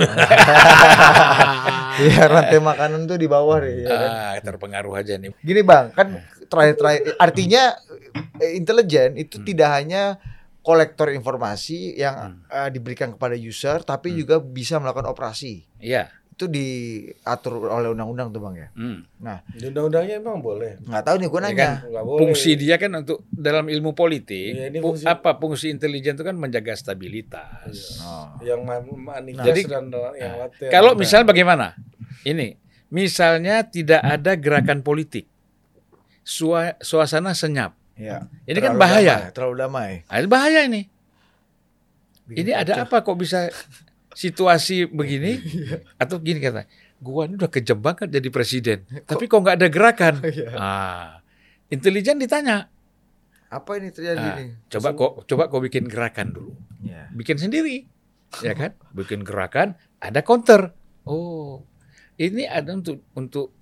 [1.96, 3.86] Iya rantai makanan tuh di bawah deh.
[3.86, 4.10] ya kan?
[4.10, 5.30] ah, terpengaruh aja nih.
[5.38, 7.78] Gini bang, kan terakhir-terakhir artinya
[8.36, 9.46] eh, intelijen itu Hmm.
[9.46, 10.02] tidak hanya
[10.64, 14.18] kolektor informasi yang eh, diberikan kepada user, tapi Hmm.
[14.18, 15.68] juga bisa melakukan operasi.
[15.76, 16.08] Iya.
[16.26, 18.68] Itu diatur oleh undang-undang tuh bang ya.
[18.74, 19.06] Hmm.
[19.52, 20.82] Di undang-undangnya emang boleh.
[20.82, 21.60] Nggak tahu nih, gue Ya nanya.
[21.60, 21.74] kan?
[21.86, 22.18] Nggak boleh.
[22.18, 26.24] Fungsi dia kan untuk dalam ilmu politik, Iya, ini fu- fungsi- apa fungsi intelijen itu
[26.24, 28.00] kan menjaga stabilitas.
[28.00, 28.34] Oh.
[28.40, 30.68] yang manifest Jadi- dan yang Nah, laten.
[30.70, 31.66] Kalau misalnya bagaimana?
[32.24, 32.56] Ini,
[32.88, 35.28] misalnya tidak ada gerakan politik,
[36.20, 37.76] sua- suasana senyap.
[37.94, 38.26] Iya.
[38.44, 39.16] Ini kan bahaya.
[39.22, 39.90] damai, terlalu damai.
[40.06, 40.82] Ah, ini bahaya ini.
[42.24, 42.84] Bikin Ini ada kacau.
[42.88, 43.40] apa kok bisa
[44.10, 45.38] situasi begini?
[46.02, 46.64] Atau gini kata,
[46.98, 50.14] gua ini udah kejam banget jadi presiden, tapi kok nggak ada gerakan?
[50.24, 50.48] Iya.
[50.54, 51.08] Ah,
[51.68, 52.70] intelijen ditanya,
[53.46, 54.48] Apa ini terjadi ah, nih?
[54.66, 57.12] coba kok coba kok bikin gerakan dulu, Iya.
[57.14, 57.86] bikin sendiri,
[58.40, 58.74] ya kan?
[58.90, 60.74] Bikin gerakan, ada counter.
[61.04, 61.62] Oh,
[62.16, 63.52] ini ada untuk untuk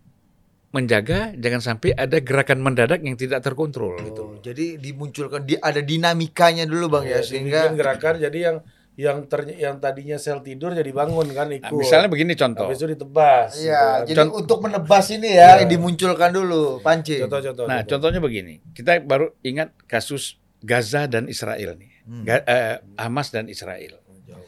[0.73, 4.23] menjaga jangan sampai ada gerakan mendadak yang tidak terkontrol gitu.
[4.27, 8.57] Oh, jadi dimunculkan di ada dinamikanya dulu bang ya, Ya, sehingga gerakan jadi yang
[8.93, 11.73] yang ter, yang tadinya sel tidur jadi bangun kan Nah, ikut.
[11.75, 12.69] misalnya begini contoh.
[12.69, 13.51] Habis itu ditebas.
[13.57, 15.65] Iya, gitu jadi Cont- untuk menebas ini ya Iya.
[15.67, 17.25] dimunculkan dulu pancing.
[17.25, 17.65] Contoh-contoh.
[17.65, 18.61] Nah, contohnya begini.
[18.71, 21.93] Kita baru ingat kasus Gaza dan Israel nih.
[22.05, 22.23] Hmm.
[22.23, 23.97] Ga- eh, Hamas dan Israel.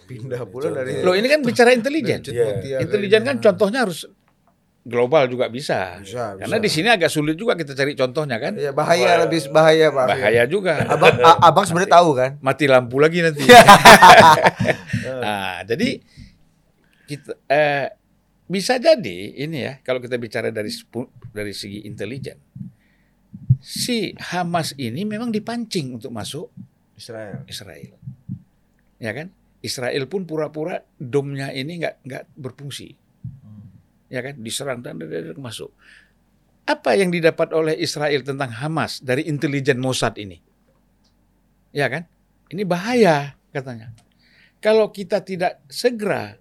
[0.04, 2.20] Pindah pula dari Loh, ini kan bicara intelijen.
[2.20, 2.80] Cut Iya.
[2.80, 4.04] Intelijen kan contohnya harus
[4.84, 5.98] global juga bisa.
[6.04, 6.64] Bisa, Karena bisa.
[6.64, 8.52] di sini agak sulit juga kita cari contohnya kan.
[8.54, 10.06] Iya, bahaya lebih bahaya pak.
[10.12, 10.84] Bahaya juga.
[10.84, 12.30] Abang a- abang sebenarnya tahu kan?
[12.44, 13.42] Mati lampu lagi nanti.
[15.24, 16.04] nah, jadi
[17.08, 17.86] kita eh,
[18.44, 20.68] bisa jadi ini ya kalau kita bicara dari
[21.32, 22.36] dari segi intelijen.
[23.64, 26.52] Si Hamas ini memang dipancing untuk masuk
[27.00, 27.48] Israel.
[27.48, 27.96] Israel.
[29.00, 29.32] Ya kan?
[29.64, 32.92] Israel pun pura-pura domnya ini nggak nggak berfungsi.
[34.14, 34.38] Ya kan?
[34.38, 34.94] Diserang dan
[35.42, 35.74] masuk.
[36.64, 40.38] Apa yang didapat oleh Israel tentang Hamas dari intelijen Mossad ini?
[41.74, 42.06] Ya kan?
[42.54, 43.90] Ini bahaya katanya.
[44.62, 46.38] Kalau kita tidak segera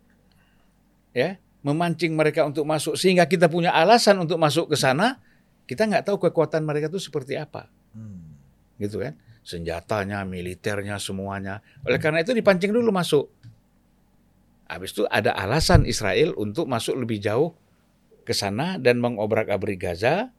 [1.11, 5.17] ya memancing mereka untuk masuk sehingga kita punya alasan untuk masuk ke sana,
[5.67, 8.41] kita nggak tahu kekuatan mereka itu seperti apa Hmm.
[8.81, 9.13] gitu kan
[9.45, 13.29] senjatanya militernya semuanya oleh karena itu dipancing dulu masuk
[14.65, 17.53] habis itu ada alasan Israel untuk masuk lebih jauh
[18.23, 20.31] ke sana dan mengobrak-abrik Gaza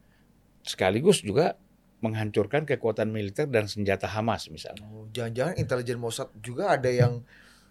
[0.60, 1.56] sekaligus juga
[2.00, 7.24] menghancurkan kekuatan militer dan senjata Hamas misalnya Oh, Jangan-jangan intelijen Mossad juga ada yang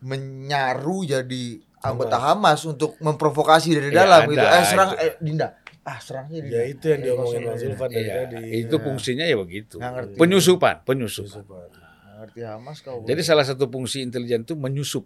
[0.04, 1.44] menyaru jadi
[1.80, 4.46] anggota Hamas untuk memprovokasi dari Ya, dalam ada, gitu.
[4.46, 5.00] Eh serang itu.
[5.00, 5.48] eh Dinda.
[5.82, 6.56] Ah serangnya Dinda.
[6.56, 7.58] Ya itu yang Eh, diomongin Mas.
[7.58, 8.38] Zulfan dari tadi.
[8.58, 8.82] itu Ya.
[8.82, 10.16] fungsinya ya begitu ngerti.
[10.16, 11.82] penyusupan penyusupan Nggak
[12.22, 13.04] Ngerti Hamas kau.
[13.04, 15.04] jadi salah satu fungsi intelijen itu menyusup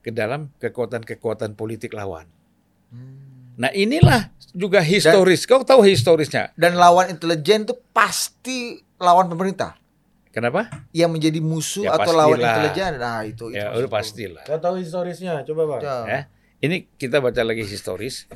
[0.00, 2.26] ke dalam kekuatan-kekuatan politik lawan
[2.88, 3.27] Hmm.
[3.58, 9.74] Nah inilah juga historis kau tahu historisnya Dan lawan intelijen itu pasti lawan pemerintah
[10.30, 12.54] kenapa yang menjadi musuh Ya, atau lawan pastilah.
[12.54, 12.92] intelijen.
[12.96, 13.44] Nah itu.
[13.50, 15.42] itu ya udah pastilah Kau tahu historisnya?
[15.42, 15.82] Coba.
[15.82, 15.96] Ya.
[16.06, 16.20] ya.
[16.58, 18.26] Ini kita baca lagi historis.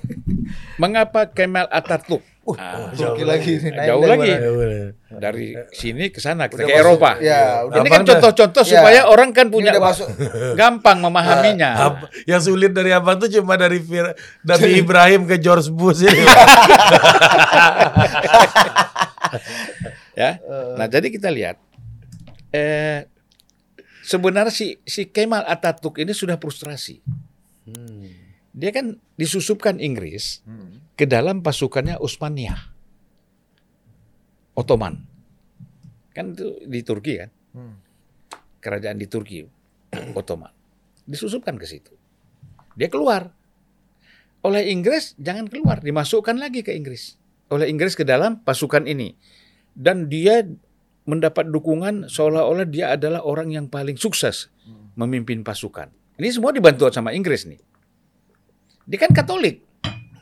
[0.78, 4.28] Mengapa Kemal Atatürk Uh, Ah, Turki lagi naik jauh dari lagi.
[4.28, 4.50] Ya,
[5.14, 6.74] dari sini ke sana ke masuk.
[6.74, 7.14] Eropa.
[7.16, 8.70] Ya, udah Ini kan contoh-contoh Ya.
[8.72, 10.10] supaya orang kan punya masuk.
[10.52, 11.70] gampang memahaminya.
[11.72, 16.18] Ab- yang sulit dari abang tuh cuma dari Fir- Nabi Ibrahim ke George Bush ini.
[20.14, 20.38] ya.
[20.76, 21.56] Nah, jadi kita lihat
[22.50, 23.08] eh
[24.02, 27.00] sebenarnya si si Kemal Atatürk ini sudah frustrasi.
[28.52, 30.61] Dia kan disusupkan Inggris Hmm.
[31.02, 32.62] Ke dalam pasukannya Utsmaniyah.
[34.54, 35.02] Ottoman.
[36.14, 37.30] Kan itu di Turki kan?
[37.58, 37.74] Hmm.
[38.62, 39.42] Kerajaan di Turki
[40.18, 40.54] Ottoman.
[41.02, 41.90] Disusupkan ke situ.
[42.78, 43.34] Dia keluar.
[44.46, 47.18] Oleh Inggris jangan keluar, dimasukkan lagi ke Inggris.
[47.50, 49.18] Oleh Inggris ke dalam pasukan ini.
[49.74, 50.46] Dan dia
[51.02, 54.54] mendapat dukungan seolah-olah dia adalah orang yang paling sukses
[54.94, 55.90] memimpin pasukan.
[56.14, 57.58] Ini semua dibantu sama Inggris nih.
[58.86, 59.66] Dia kan Katolik.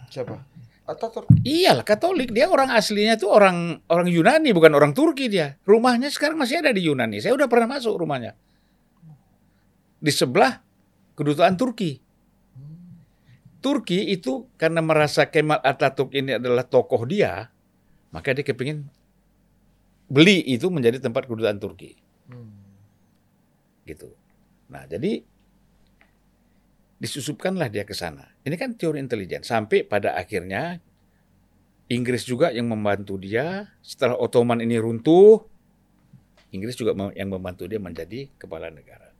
[0.09, 0.50] Siapa?
[0.91, 5.55] Atau Iyalah Katolik, dia orang aslinya tuh orang orang Yunani bukan orang Turki dia.
[5.63, 7.23] Rumahnya sekarang masih ada di Yunani.
[7.23, 8.35] Saya udah pernah masuk rumahnya.
[10.03, 10.59] Di sebelah
[11.15, 12.03] kedutaan Turki.
[13.61, 17.53] Turki itu karena merasa Kemal Atatürk ini adalah tokoh dia,
[18.11, 18.89] maka dia kepingin
[20.11, 21.95] beli itu menjadi tempat kedutaan Turki.
[23.87, 24.11] Gitu.
[24.67, 25.23] Nah, jadi
[27.01, 28.29] disusupkanlah dia ke sana.
[28.45, 29.41] Ini kan teori intelijen.
[29.41, 30.85] Sampai pada akhirnya
[31.91, 33.73] Inggris juga yang membantu dia.
[33.81, 35.43] Setelah Ottoman ini runtuh,
[36.53, 39.11] Inggris juga yang membantu dia menjadi kepala negara.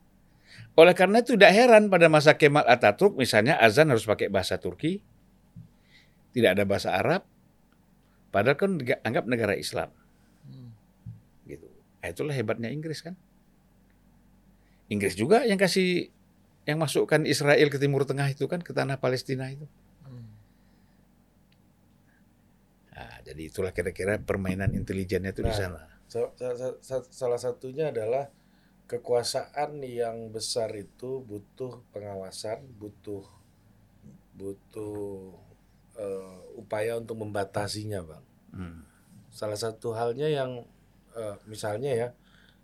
[0.77, 5.03] Oleh karena itu tidak heran pada masa Kemal Atatürk misalnya azan harus pakai bahasa Turki,
[6.31, 7.27] tidak ada bahasa Arab,
[8.31, 9.91] padahal kan dianggap negara Islam.
[11.43, 11.67] Gitu.
[11.99, 13.19] Nah, itulah hebatnya Inggris kan.
[14.87, 16.11] Inggris juga yang kasih
[16.69, 19.65] yang masukkan Israel ke Timur Tengah itu kan ke tanah Palestina itu.
[22.91, 25.81] Nah, jadi itulah kira-kira permainan intelijennya itu di Nah, sana.
[26.05, 28.29] Sa- sa- sa- sa- Salah satunya adalah
[28.85, 33.23] kekuasaan yang besar itu butuh pengawasan, butuh
[34.35, 35.33] butuh
[35.91, 38.25] eh, upaya untuk membatasinya, bang.
[38.55, 38.79] Hmm.
[39.29, 40.63] Salah satu halnya yang
[41.15, 42.07] eh, misalnya ya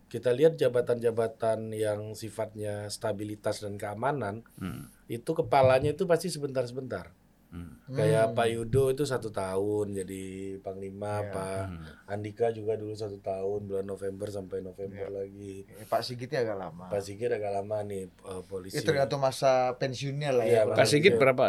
[0.08, 4.88] kita lihat jabatan-jabatan yang sifatnya stabilitas dan keamanan Hmm.
[5.06, 7.12] itu kepalanya itu pasti sebentar-sebentar.
[7.48, 7.80] Hmm.
[7.90, 10.24] Kayak Pak Yudo itu satu tahun jadi
[10.60, 11.32] panglima, Iya.
[11.32, 11.80] Pak Hmm.
[12.10, 15.64] Andika juga dulu satu tahun bulan November sampai November lagi.
[15.66, 16.88] Eh, Pak Sigit ya agak lama.
[16.88, 18.76] Pak Sigit agak lama nih eh, polisi.
[18.76, 20.76] Ya tergantung masa pensiunnya lah Iya, ya.
[20.76, 21.20] Pak Sigit Iya.
[21.20, 21.46] berapa?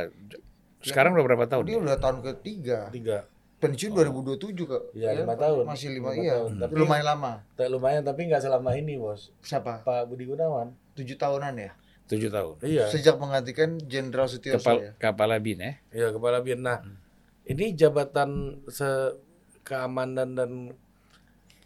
[0.78, 1.64] Sekarang udah berapa tahun?
[1.66, 2.78] Dia udah tahun ketiga.
[2.90, 3.26] tiga,
[3.59, 4.82] Pensiun 2027 kok.
[4.94, 5.38] Iya, lima Pak.
[5.42, 5.64] tahun.
[5.66, 6.34] Masih lima, Lima iya.
[6.38, 6.50] tahun.
[6.62, 7.32] Tapi- Lumayan lama.
[7.52, 9.34] Tak lumayan tapi nggak selama ini bos.
[9.40, 9.82] Siapa?
[9.82, 10.70] Pak Budi Gunawan.
[10.94, 11.70] Tujuh tahunan ya.
[12.06, 12.54] Tujuh tahun.
[12.62, 12.86] Iya.
[12.86, 14.92] Sejak menggantikan Jenderal Sutioso Kepal, ya.
[14.96, 15.72] Kepala bin ya.
[15.90, 16.62] Iya kepala bin.
[16.62, 16.80] Nah
[17.44, 18.30] ini jabatan
[18.66, 19.18] se
[19.61, 20.50] keamanan dan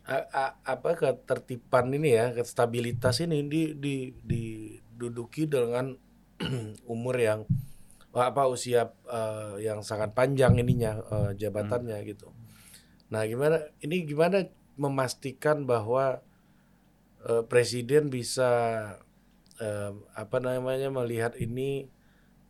[0.02, 5.94] a- a- apa ketertiban ini ya stabilitas ini di di diduduki dengan
[6.88, 7.46] umur yang
[8.12, 12.28] apa usia eh, yang sangat panjang ininya eh, jabatannya gitu.
[13.08, 14.44] Nah gimana ini gimana
[14.76, 16.20] memastikan bahwa
[17.24, 18.50] eh, presiden bisa
[19.60, 21.88] eh, apa namanya melihat ini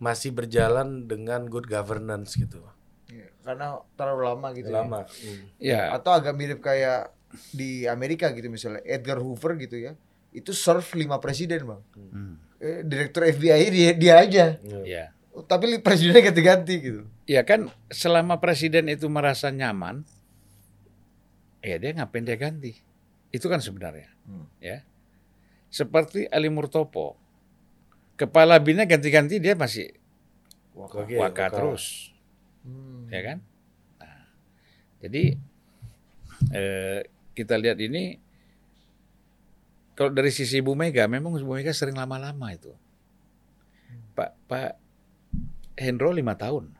[0.02, 2.58] masih berjalan dengan good governance gitu.
[3.06, 4.66] Iya, Karena terlalu lama gitu.
[4.66, 4.74] ya.
[4.82, 5.00] Lama.
[5.06, 5.42] Hmm.
[5.62, 5.82] Ya.
[5.94, 7.14] Atau agak mirip kayak
[7.54, 9.94] di Amerika gitu misalnya Edgar Hoover gitu ya.
[10.34, 11.82] Itu serve lima presiden bang.
[11.94, 12.34] Hmm.
[12.58, 14.44] Eh, Direktur FBI dia dia aja.
[14.58, 15.14] Iya.
[15.53, 17.03] Tapi presidennya ganti-ganti gitu.
[17.28, 20.00] Ya kan selama presiden itu merasa nyaman,
[21.61, 22.72] ya dia ngapain dia ganti?
[23.28, 24.09] Itu kan sebenarnya.
[24.24, 24.48] Hmm.
[24.64, 24.80] Ya.
[25.68, 27.20] Seperti Ali Murtopo.
[28.16, 29.92] Kepala binnya ganti-ganti dia masih
[30.72, 31.44] Oke, waka waka.
[31.53, 32.12] terus.
[32.64, 33.12] Hmm.
[33.12, 33.38] ya kan?
[34.00, 34.24] Nah,
[35.05, 35.36] jadi
[36.48, 37.00] eh,
[37.36, 38.16] kita lihat ini
[39.92, 42.72] kalau dari sisi Bu Mega, memang Bu Mega sering lama-lama itu.
[44.16, 44.82] Pak Pak
[45.83, 46.70] Hendro lima tahun,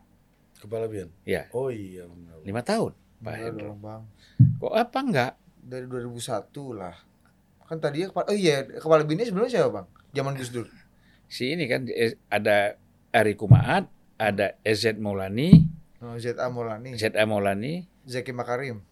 [0.55, 1.11] Kepala bin.
[1.21, 2.07] ya Oh iya
[2.41, 3.75] lima tahun Pak Hendro.
[3.77, 4.03] bang.
[4.57, 5.33] Kok apa enggak?
[5.59, 6.43] Dari 2001
[6.73, 6.95] lah.
[7.63, 9.87] Kan tadinya kepala Oh iya, kepala binnya sebelumnya siapa, Bang?
[10.11, 10.67] Zaman Gus Dur.
[11.25, 12.75] Si ini kan eh, ada
[13.09, 18.83] Ari Kumaat, ada EZ Maulani, Oh, ZA Maulani, ZA Maulani, Zaki Makarim.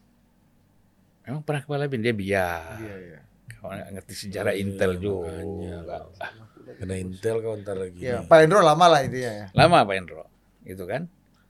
[1.22, 2.78] memang pernah kepala bin dia biar.
[2.78, 3.20] Iya, iya.
[3.52, 5.04] Kalau ngerti sejarah Iya, Intel makanya.
[5.04, 5.98] juga.
[6.78, 8.00] Kena Intel kau ntar lagi.
[8.00, 8.24] Nih.
[8.28, 9.46] Pak Hendro lama lah intinya ya.
[9.52, 10.24] Lama Pak Hendro,
[10.64, 11.08] gitu kan?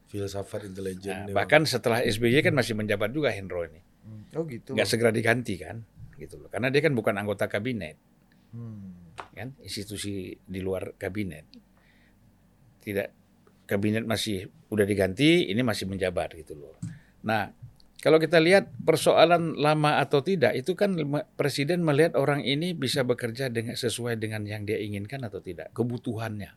[0.08, 1.30] Filsafat intelijen.
[1.30, 3.80] Nah, bahkan setelah SBY kan masih menjabat juga Hendro ini.
[4.36, 4.74] Oh gitu.
[4.76, 5.80] Nggak segera diganti kan,
[6.18, 6.48] gitu loh.
[6.52, 7.96] Karena dia kan bukan anggota kabinet,
[8.52, 9.16] Hmm.
[9.32, 11.48] kan, institusi di luar kabinet.
[12.82, 13.08] Tidak
[13.64, 16.76] kabinet masih udah diganti, ini masih menjabat gitu loh.
[17.24, 17.48] Nah,
[18.02, 20.98] kalau kita lihat persoalan lama atau tidak, itu kan
[21.38, 26.50] presiden melihat orang ini bisa bekerja dengan sesuai dengan yang dia inginkan atau tidak, kebutuhannya.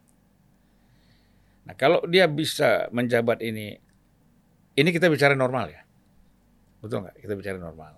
[1.70, 3.78] Nah, kalau dia bisa menjabat ini,
[4.74, 5.86] ini kita bicara normal ya,
[6.82, 7.22] betul nggak?
[7.22, 7.93] Kita bicara normal.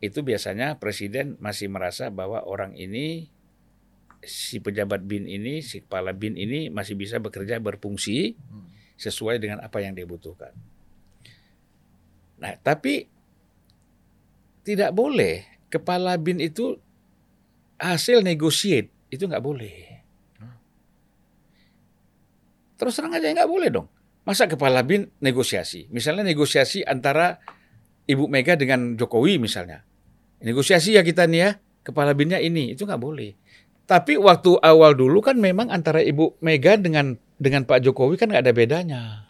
[0.00, 3.28] Itu biasanya presiden masih merasa bahwa orang ini
[4.24, 8.72] si pejabat bin ini, si kepala bin ini masih bisa bekerja berfungsi Hmm.
[8.96, 10.56] sesuai dengan apa yang dia butuhkan.
[12.40, 13.06] Nah, tapi
[14.64, 16.78] tidak boleh kepala bin itu
[17.78, 19.94] hasil negotiate itu nggak boleh.
[22.74, 23.86] Terus terang aja nggak boleh dong.
[24.24, 25.86] Masa kepala bin negosiasi?
[25.92, 27.38] Misalnya negosiasi antara
[28.08, 29.84] Ibu Mega dengan Jokowi misalnya.
[30.44, 31.50] Negosiasi ya kita nih ya,
[31.84, 33.36] kepala binnya ini, itu nggak boleh.
[33.84, 38.44] Tapi waktu awal dulu kan memang antara Ibu Mega dengan dengan Pak Jokowi kan nggak
[38.44, 39.23] ada bedanya.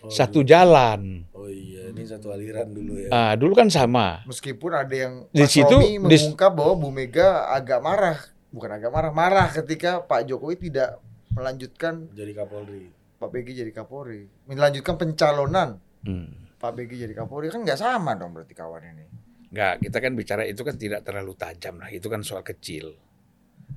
[0.00, 1.28] Oh, Satu jalan.
[1.30, 3.08] Oh iya, ini satu aliran dulu ya.
[3.10, 4.24] Ah, dulu kan sama.
[4.24, 8.16] Meskipun ada yang Di Mas situ, Romi di- mengungkap bahwa Bu Mega agak marah,
[8.48, 10.96] bukan agak marah, marah ketika Pak Jokowi tidak
[11.30, 12.84] melanjutkan Jadi Kapolri.
[13.16, 16.32] Pak BG jadi Kapolri, melanjutkan pencalonan Hmm.
[16.56, 19.04] Pak BG jadi Kapolri kan nggak sama dong berarti kawan ini.
[19.50, 21.90] Nggak, kita kan bicara itu kan tidak terlalu tajam lah.
[21.90, 22.96] Itu kan soal kecil.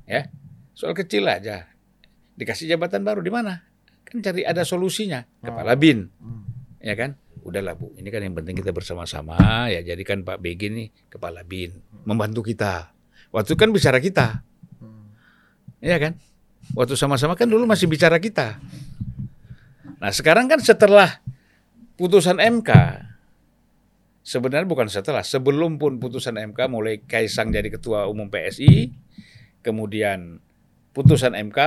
[0.06, 0.32] Ya,
[0.72, 1.68] soal kecil aja.
[2.34, 3.60] Dikasih jabatan baru di mana?
[4.04, 5.24] Kan cari ada solusinya.
[5.42, 6.44] Kepala bin, Hmm.
[6.80, 7.18] ya kan?
[7.44, 9.84] Udahlah bu, ini kan yang penting kita bersama-sama ya.
[9.84, 11.76] Jadikan Pak BG nih kepala bin.
[12.04, 12.92] membantu kita.
[13.32, 14.44] Waktu kan bicara kita.
[15.80, 16.14] Iya kan?
[16.76, 18.60] Waktu sama-sama kan dulu masih bicara kita.
[20.00, 21.24] Nah sekarang kan setelah
[21.96, 22.72] putusan MK,
[24.24, 28.92] sebenarnya bukan setelah, sebelum pun putusan MK mulai Kaisang jadi ketua umum PSI,
[29.64, 30.40] kemudian
[30.92, 31.60] putusan MK,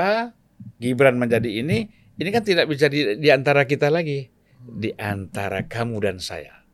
[0.81, 4.25] Gibran menjadi ini, ini kan tidak bisa di, di antara kita lagi,
[4.65, 6.65] di antara kamu dan saya.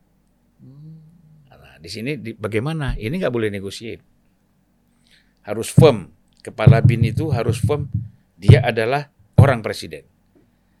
[1.51, 2.95] Nah, di sini di, bagaimana?
[2.95, 3.99] Ini nggak boleh negosiasi.
[5.43, 6.15] Harus firm.
[6.39, 7.91] Kepala bin itu harus firm.
[8.39, 10.07] Dia adalah orang presiden.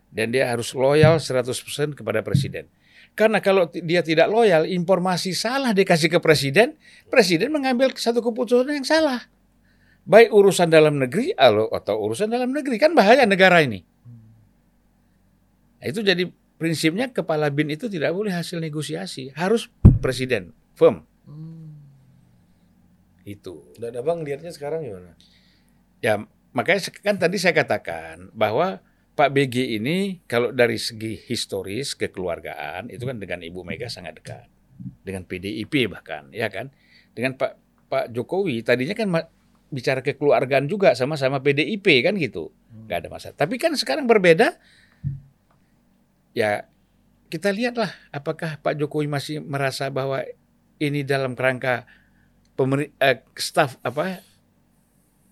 [0.07, 2.71] Dan dia harus loyal 100% kepada presiden.
[3.13, 6.79] Karena kalau dia tidak loyal, informasi salah dikasih ke presiden,
[7.11, 9.27] presiden mengambil satu keputusan yang salah.
[10.07, 12.79] Baik urusan dalam negeri atau urusan dalam negeri.
[12.79, 13.92] Kan bahaya negara ini.
[15.83, 16.23] Nah, itu jadi
[16.55, 19.35] prinsipnya kepala bin itu tidak boleh hasil negosiasi.
[19.35, 19.67] Harus
[19.99, 21.03] presiden, firm.
[23.27, 23.67] Itu.
[23.75, 25.19] Dan abang lihatnya sekarang gimana?
[25.99, 26.23] Ya,
[26.55, 28.79] makanya kan tadi saya katakan bahwa
[29.13, 34.47] Pak BG ini kalau dari segi historis kekeluargaan itu kan dengan Ibu Mega sangat dekat.
[35.03, 36.71] Dengan PDIP bahkan, ya kan?
[37.11, 37.59] Dengan Pak
[37.91, 39.11] Pak Jokowi tadinya kan
[39.67, 42.55] bicara kekeluargaan juga sama-sama PDIP kan gitu.
[42.87, 43.35] nggak ada masalah.
[43.35, 44.55] Tapi kan sekarang berbeda.
[46.33, 46.65] Ya,
[47.29, 50.21] kita lihatlah apakah Pak Jokowi masih merasa bahwa
[50.77, 51.85] ini dalam kerangka
[52.53, 54.21] pemerintah eh, staf apa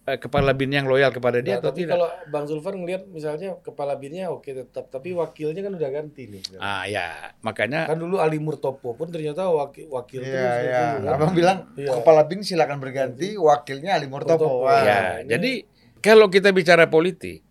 [0.04, 1.94] eh, kepala bin yang loyal kepada dia Nah, atau tapi tidak?
[1.96, 6.42] kalau Bang Zulfan ngelihat misalnya kepala binnya oke tetap, tapi wakilnya kan udah ganti nih.
[6.44, 6.62] sekarang.
[6.64, 10.82] Ah ya, makanya Kan dulu Ali Murtopo pun ternyata wakil wakil Iya, terus iya.
[10.92, 11.14] dulu kan.
[11.14, 11.90] Abang bilang Iya.
[11.98, 14.38] kepala bin silakan berganti, wakilnya Ali Murtopo.
[14.38, 14.66] Murtopo.
[14.66, 14.82] Wah.
[14.82, 15.52] ya, ini- jadi
[15.98, 17.46] kalau kita bicara politik,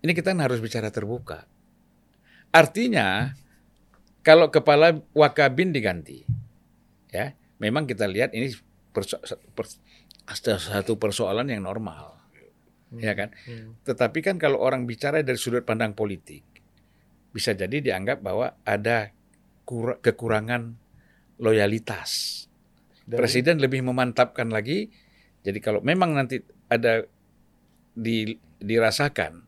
[0.00, 1.48] ini kita harus bicara terbuka.
[2.52, 3.32] Artinya
[4.22, 6.22] kalau kepala wakabin diganti,
[7.10, 8.52] ya, memang kita lihat ini
[8.94, 9.24] perso-
[9.56, 9.80] per-
[10.60, 12.14] satu persoalan yang normal,
[12.94, 13.34] ya kan.
[13.48, 13.74] Hmm.
[13.82, 16.44] Tetapi kan kalau orang bicara dari sudut pandang politik,
[17.32, 19.10] bisa jadi dianggap bahwa ada
[19.64, 20.76] kur- kekurangan
[21.42, 22.44] loyalitas.
[23.08, 24.92] Dari- Presiden lebih memantapkan lagi.
[25.42, 26.38] Jadi kalau memang nanti
[26.70, 27.02] ada
[27.98, 29.42] di, dirasakan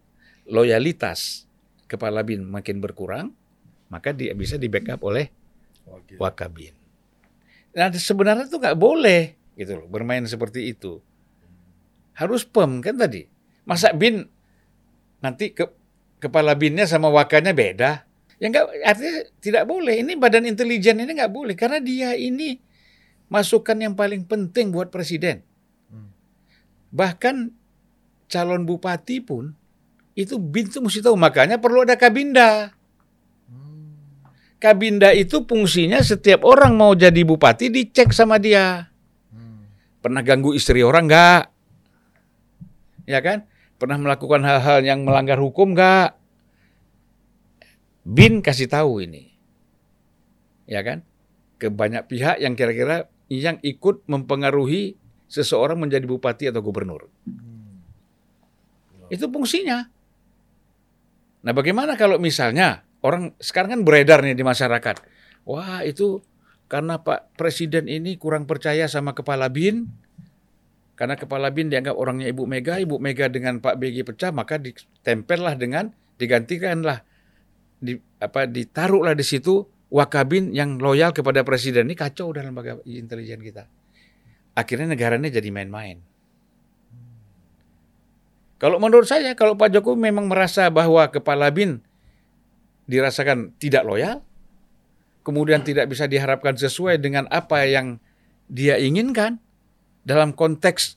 [0.51, 1.47] loyalitas
[1.87, 3.33] kepala bin makin berkurang,
[3.93, 5.29] maka dia bisa di backup oleh
[6.17, 6.73] wakabin.
[7.75, 11.03] Nah sebenarnya itu nggak boleh gitu loh bermain seperti itu.
[12.15, 13.27] Harus pem kan tadi.
[13.67, 14.27] Masa bin
[15.19, 15.67] nanti ke,
[16.23, 18.07] kepala binnya sama wakanya beda?
[18.39, 20.03] Ya nggak artinya tidak boleh.
[20.03, 22.59] Ini badan intelijen ini nggak boleh karena dia ini
[23.31, 25.43] masukan yang paling penting buat presiden.
[26.95, 27.51] Bahkan
[28.31, 29.59] calon bupati pun
[30.15, 32.71] itu bin itu mesti tahu makanya perlu ada kabinda.
[34.63, 38.89] Kabinda itu fungsinya setiap orang mau jadi bupati dicek sama dia.
[40.01, 41.43] Pernah ganggu istri orang nggak?
[43.11, 43.45] Ya kan?
[43.77, 46.17] Pernah melakukan hal-hal yang melanggar hukum nggak?
[48.05, 49.35] Bin kasih tahu ini.
[50.65, 51.05] Ya kan?
[51.61, 54.97] Ke banyak pihak yang kira-kira yang ikut mempengaruhi
[55.29, 57.11] seseorang menjadi bupati atau gubernur.
[59.09, 59.94] Itu fungsinya.
[61.45, 64.97] Nah, bagaimana kalau misalnya orang sekarang kan beredar nih di masyarakat.
[65.45, 66.25] Wah, itu
[66.73, 69.85] karena Pak Presiden ini kurang percaya sama kepala BIN.
[70.97, 75.59] Karena kepala BIN dianggap orangnya Ibu Mega, Ibu Mega dengan Pak BG pecah, maka ditempellah
[75.59, 77.05] dengan digantikanlah
[77.77, 83.39] di apa ditaruhlah di situ Wakabin yang loyal kepada presiden ini kacau dalam lembaga intelijen
[83.39, 83.71] kita.
[84.59, 86.03] Akhirnya negaranya jadi main-main.
[88.65, 91.85] Kalau menurut saya, kalau Pak Jokowi memang merasa bahwa kepala bin
[92.89, 94.25] dirasakan tidak loyal,
[95.21, 98.01] kemudian tidak bisa diharapkan sesuai dengan apa yang
[98.49, 99.37] dia inginkan
[100.01, 100.97] dalam konteks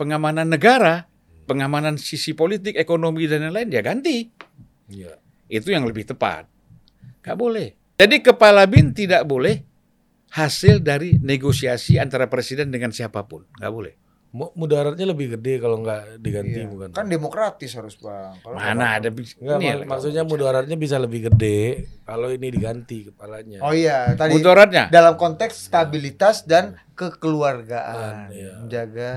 [0.00, 1.04] pengamanan negara,
[1.44, 4.32] pengamanan sisi politik, ekonomi dan lain-lain, dia ganti.
[4.88, 5.20] Iya.
[5.52, 6.48] Itu yang lebih tepat.
[7.20, 7.76] Gak boleh.
[8.00, 9.60] Jadi kepala bin tidak boleh
[10.32, 13.44] hasil dari negosiasi antara presiden dengan siapa pun.
[13.60, 14.01] Gak boleh.
[14.32, 16.66] Mu- Mudaratnya lebih gede kalau nggak diganti Iya.
[16.66, 16.88] bukan?
[16.90, 18.32] Kan demokratis harus bang.
[18.38, 21.60] Kalau Mana ada Enggak, ini mak- ya, maksudnya mudaratnya bisa lebih gede
[22.02, 23.60] kalau ini diganti kepalanya.
[23.60, 24.88] Oh iya, tadi mudaratnya.
[24.88, 28.52] dalam konteks stabilitas dan kekeluargaan, Iya.
[28.58, 29.10] menjaga.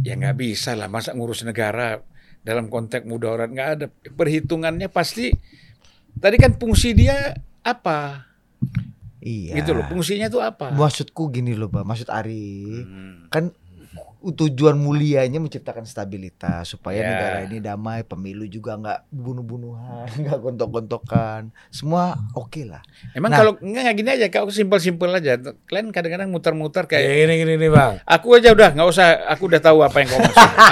[0.00, 2.02] Ya nggak bisa lah masa ngurus negara
[2.40, 5.30] dalam konteks mudarat nggak ada perhitungannya pasti
[6.16, 8.22] tadi kan fungsi dia apa
[9.18, 9.54] Iya.
[9.56, 11.82] gitu loh fungsinya itu apa Maksudku gini loh, Bang.
[11.84, 13.26] Maksud Ari, Hmm.
[13.28, 13.50] kan
[14.18, 17.06] tujuan mulianya menciptakan stabilitas supaya Ya.
[17.06, 22.80] negara ini damai, pemilu juga nggak bunuh-bunuhan, nggak gontok-gontokan, semua oke lah.
[23.12, 23.38] Emang Nah.
[23.38, 25.36] kalau enggak enggak gini aja, kalau simpel-simpel aja.
[25.62, 27.92] Kalian kadang-kadang muter-muter kayak Kayak gini gini nih bang.
[28.02, 30.50] aku aja udah nggak usah, aku udah tahu apa yang kau maksud.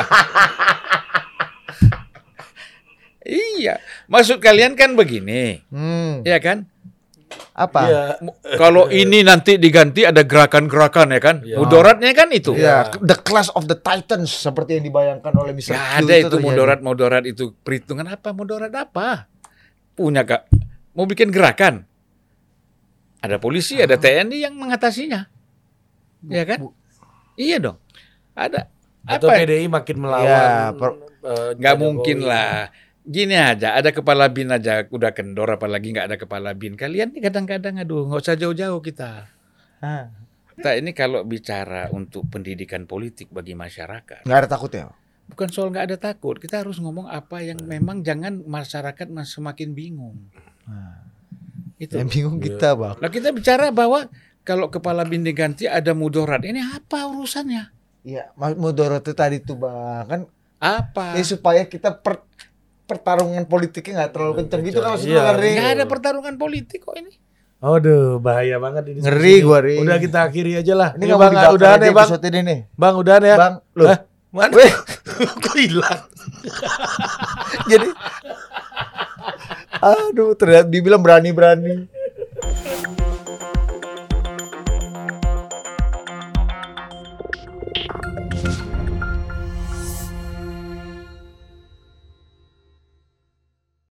[3.25, 6.69] iya, maksud kalian kan begini, Hmm, ya kan?
[7.53, 7.81] Apa?
[7.85, 8.03] Iya.
[8.55, 11.37] Kalau ini nanti diganti ada gerakan-gerakan ya kan?
[11.41, 11.57] Iya.
[11.57, 12.53] Mudaratnya kan itu.
[12.53, 15.71] Ya, the class of the titans seperti yang dibayangkan oleh Mr.
[15.71, 16.45] Gak Q ada itu terjadi.
[16.45, 18.31] mudarat-mudarat itu perhitungan apa?
[18.31, 19.31] Mudarat apa?
[19.93, 20.51] Punya kak?
[20.93, 21.87] Mau bikin gerakan?
[23.19, 25.25] Ada polisi, ada TNI yang mengatasinya,
[26.25, 26.61] ya kan?
[26.61, 26.77] Bu-
[27.35, 27.79] Iya dong.
[28.33, 28.69] Ada
[29.03, 29.41] Atau apa?
[29.41, 30.29] PDI makin melawan.
[30.29, 31.01] Ya, per-
[31.57, 32.69] Nggak mungkin lah.
[33.05, 36.73] Gini aja, ada kepala bin aja udah kendor, apalagi nggak ada kepala bin.
[36.73, 39.29] Kalian nih kadang-kadang aduh nggak usah jauh-jauh kita.
[39.79, 40.09] Ah,
[40.55, 44.89] Kita ini kalau bicara untuk pendidikan politik bagi masyarakat, nggak ada takut ya?
[45.25, 46.37] bukan soal nggak ada takut.
[46.37, 50.17] Kita harus ngomong apa yang memang jangan masyarakat mas- semakin bingung.
[51.77, 51.97] Itu.
[51.97, 52.45] Yang bingung Iya.
[52.47, 52.97] kita bang.
[53.01, 54.09] Nah kita bicara bahwa
[54.41, 56.41] kalau kepala bin diganti ada mudarat.
[56.41, 57.69] Ini apa urusannya?
[58.05, 60.21] Iya, Mas Mudorot itu tadi tuh bang kan
[60.57, 61.17] Apa?
[61.17, 62.21] ini supaya kita per-
[62.85, 65.53] pertarungan politiknya nggak terlalu kenceng gitu kan maksudnya Iya, kan, Ri?
[65.57, 67.13] Nggak ada pertarungan politik kok ini.
[67.65, 69.01] Aduh, bahaya banget ini.
[69.01, 69.77] Ngeri gua Ri.
[69.81, 70.91] Udah kita akhiri aja lah.
[71.01, 71.97] Ini mau bang, aja ya bang.
[71.97, 72.59] episode ini nih.
[72.77, 73.37] Bang, udahan ya.
[73.41, 73.89] Bang, loh.
[73.89, 73.99] Hah?
[74.35, 74.53] Mana?
[74.53, 74.73] Weh.
[75.45, 76.01] Kok hilang?
[77.71, 77.89] Jadi
[79.85, 81.89] aduh ternyata dibilang berani-berani.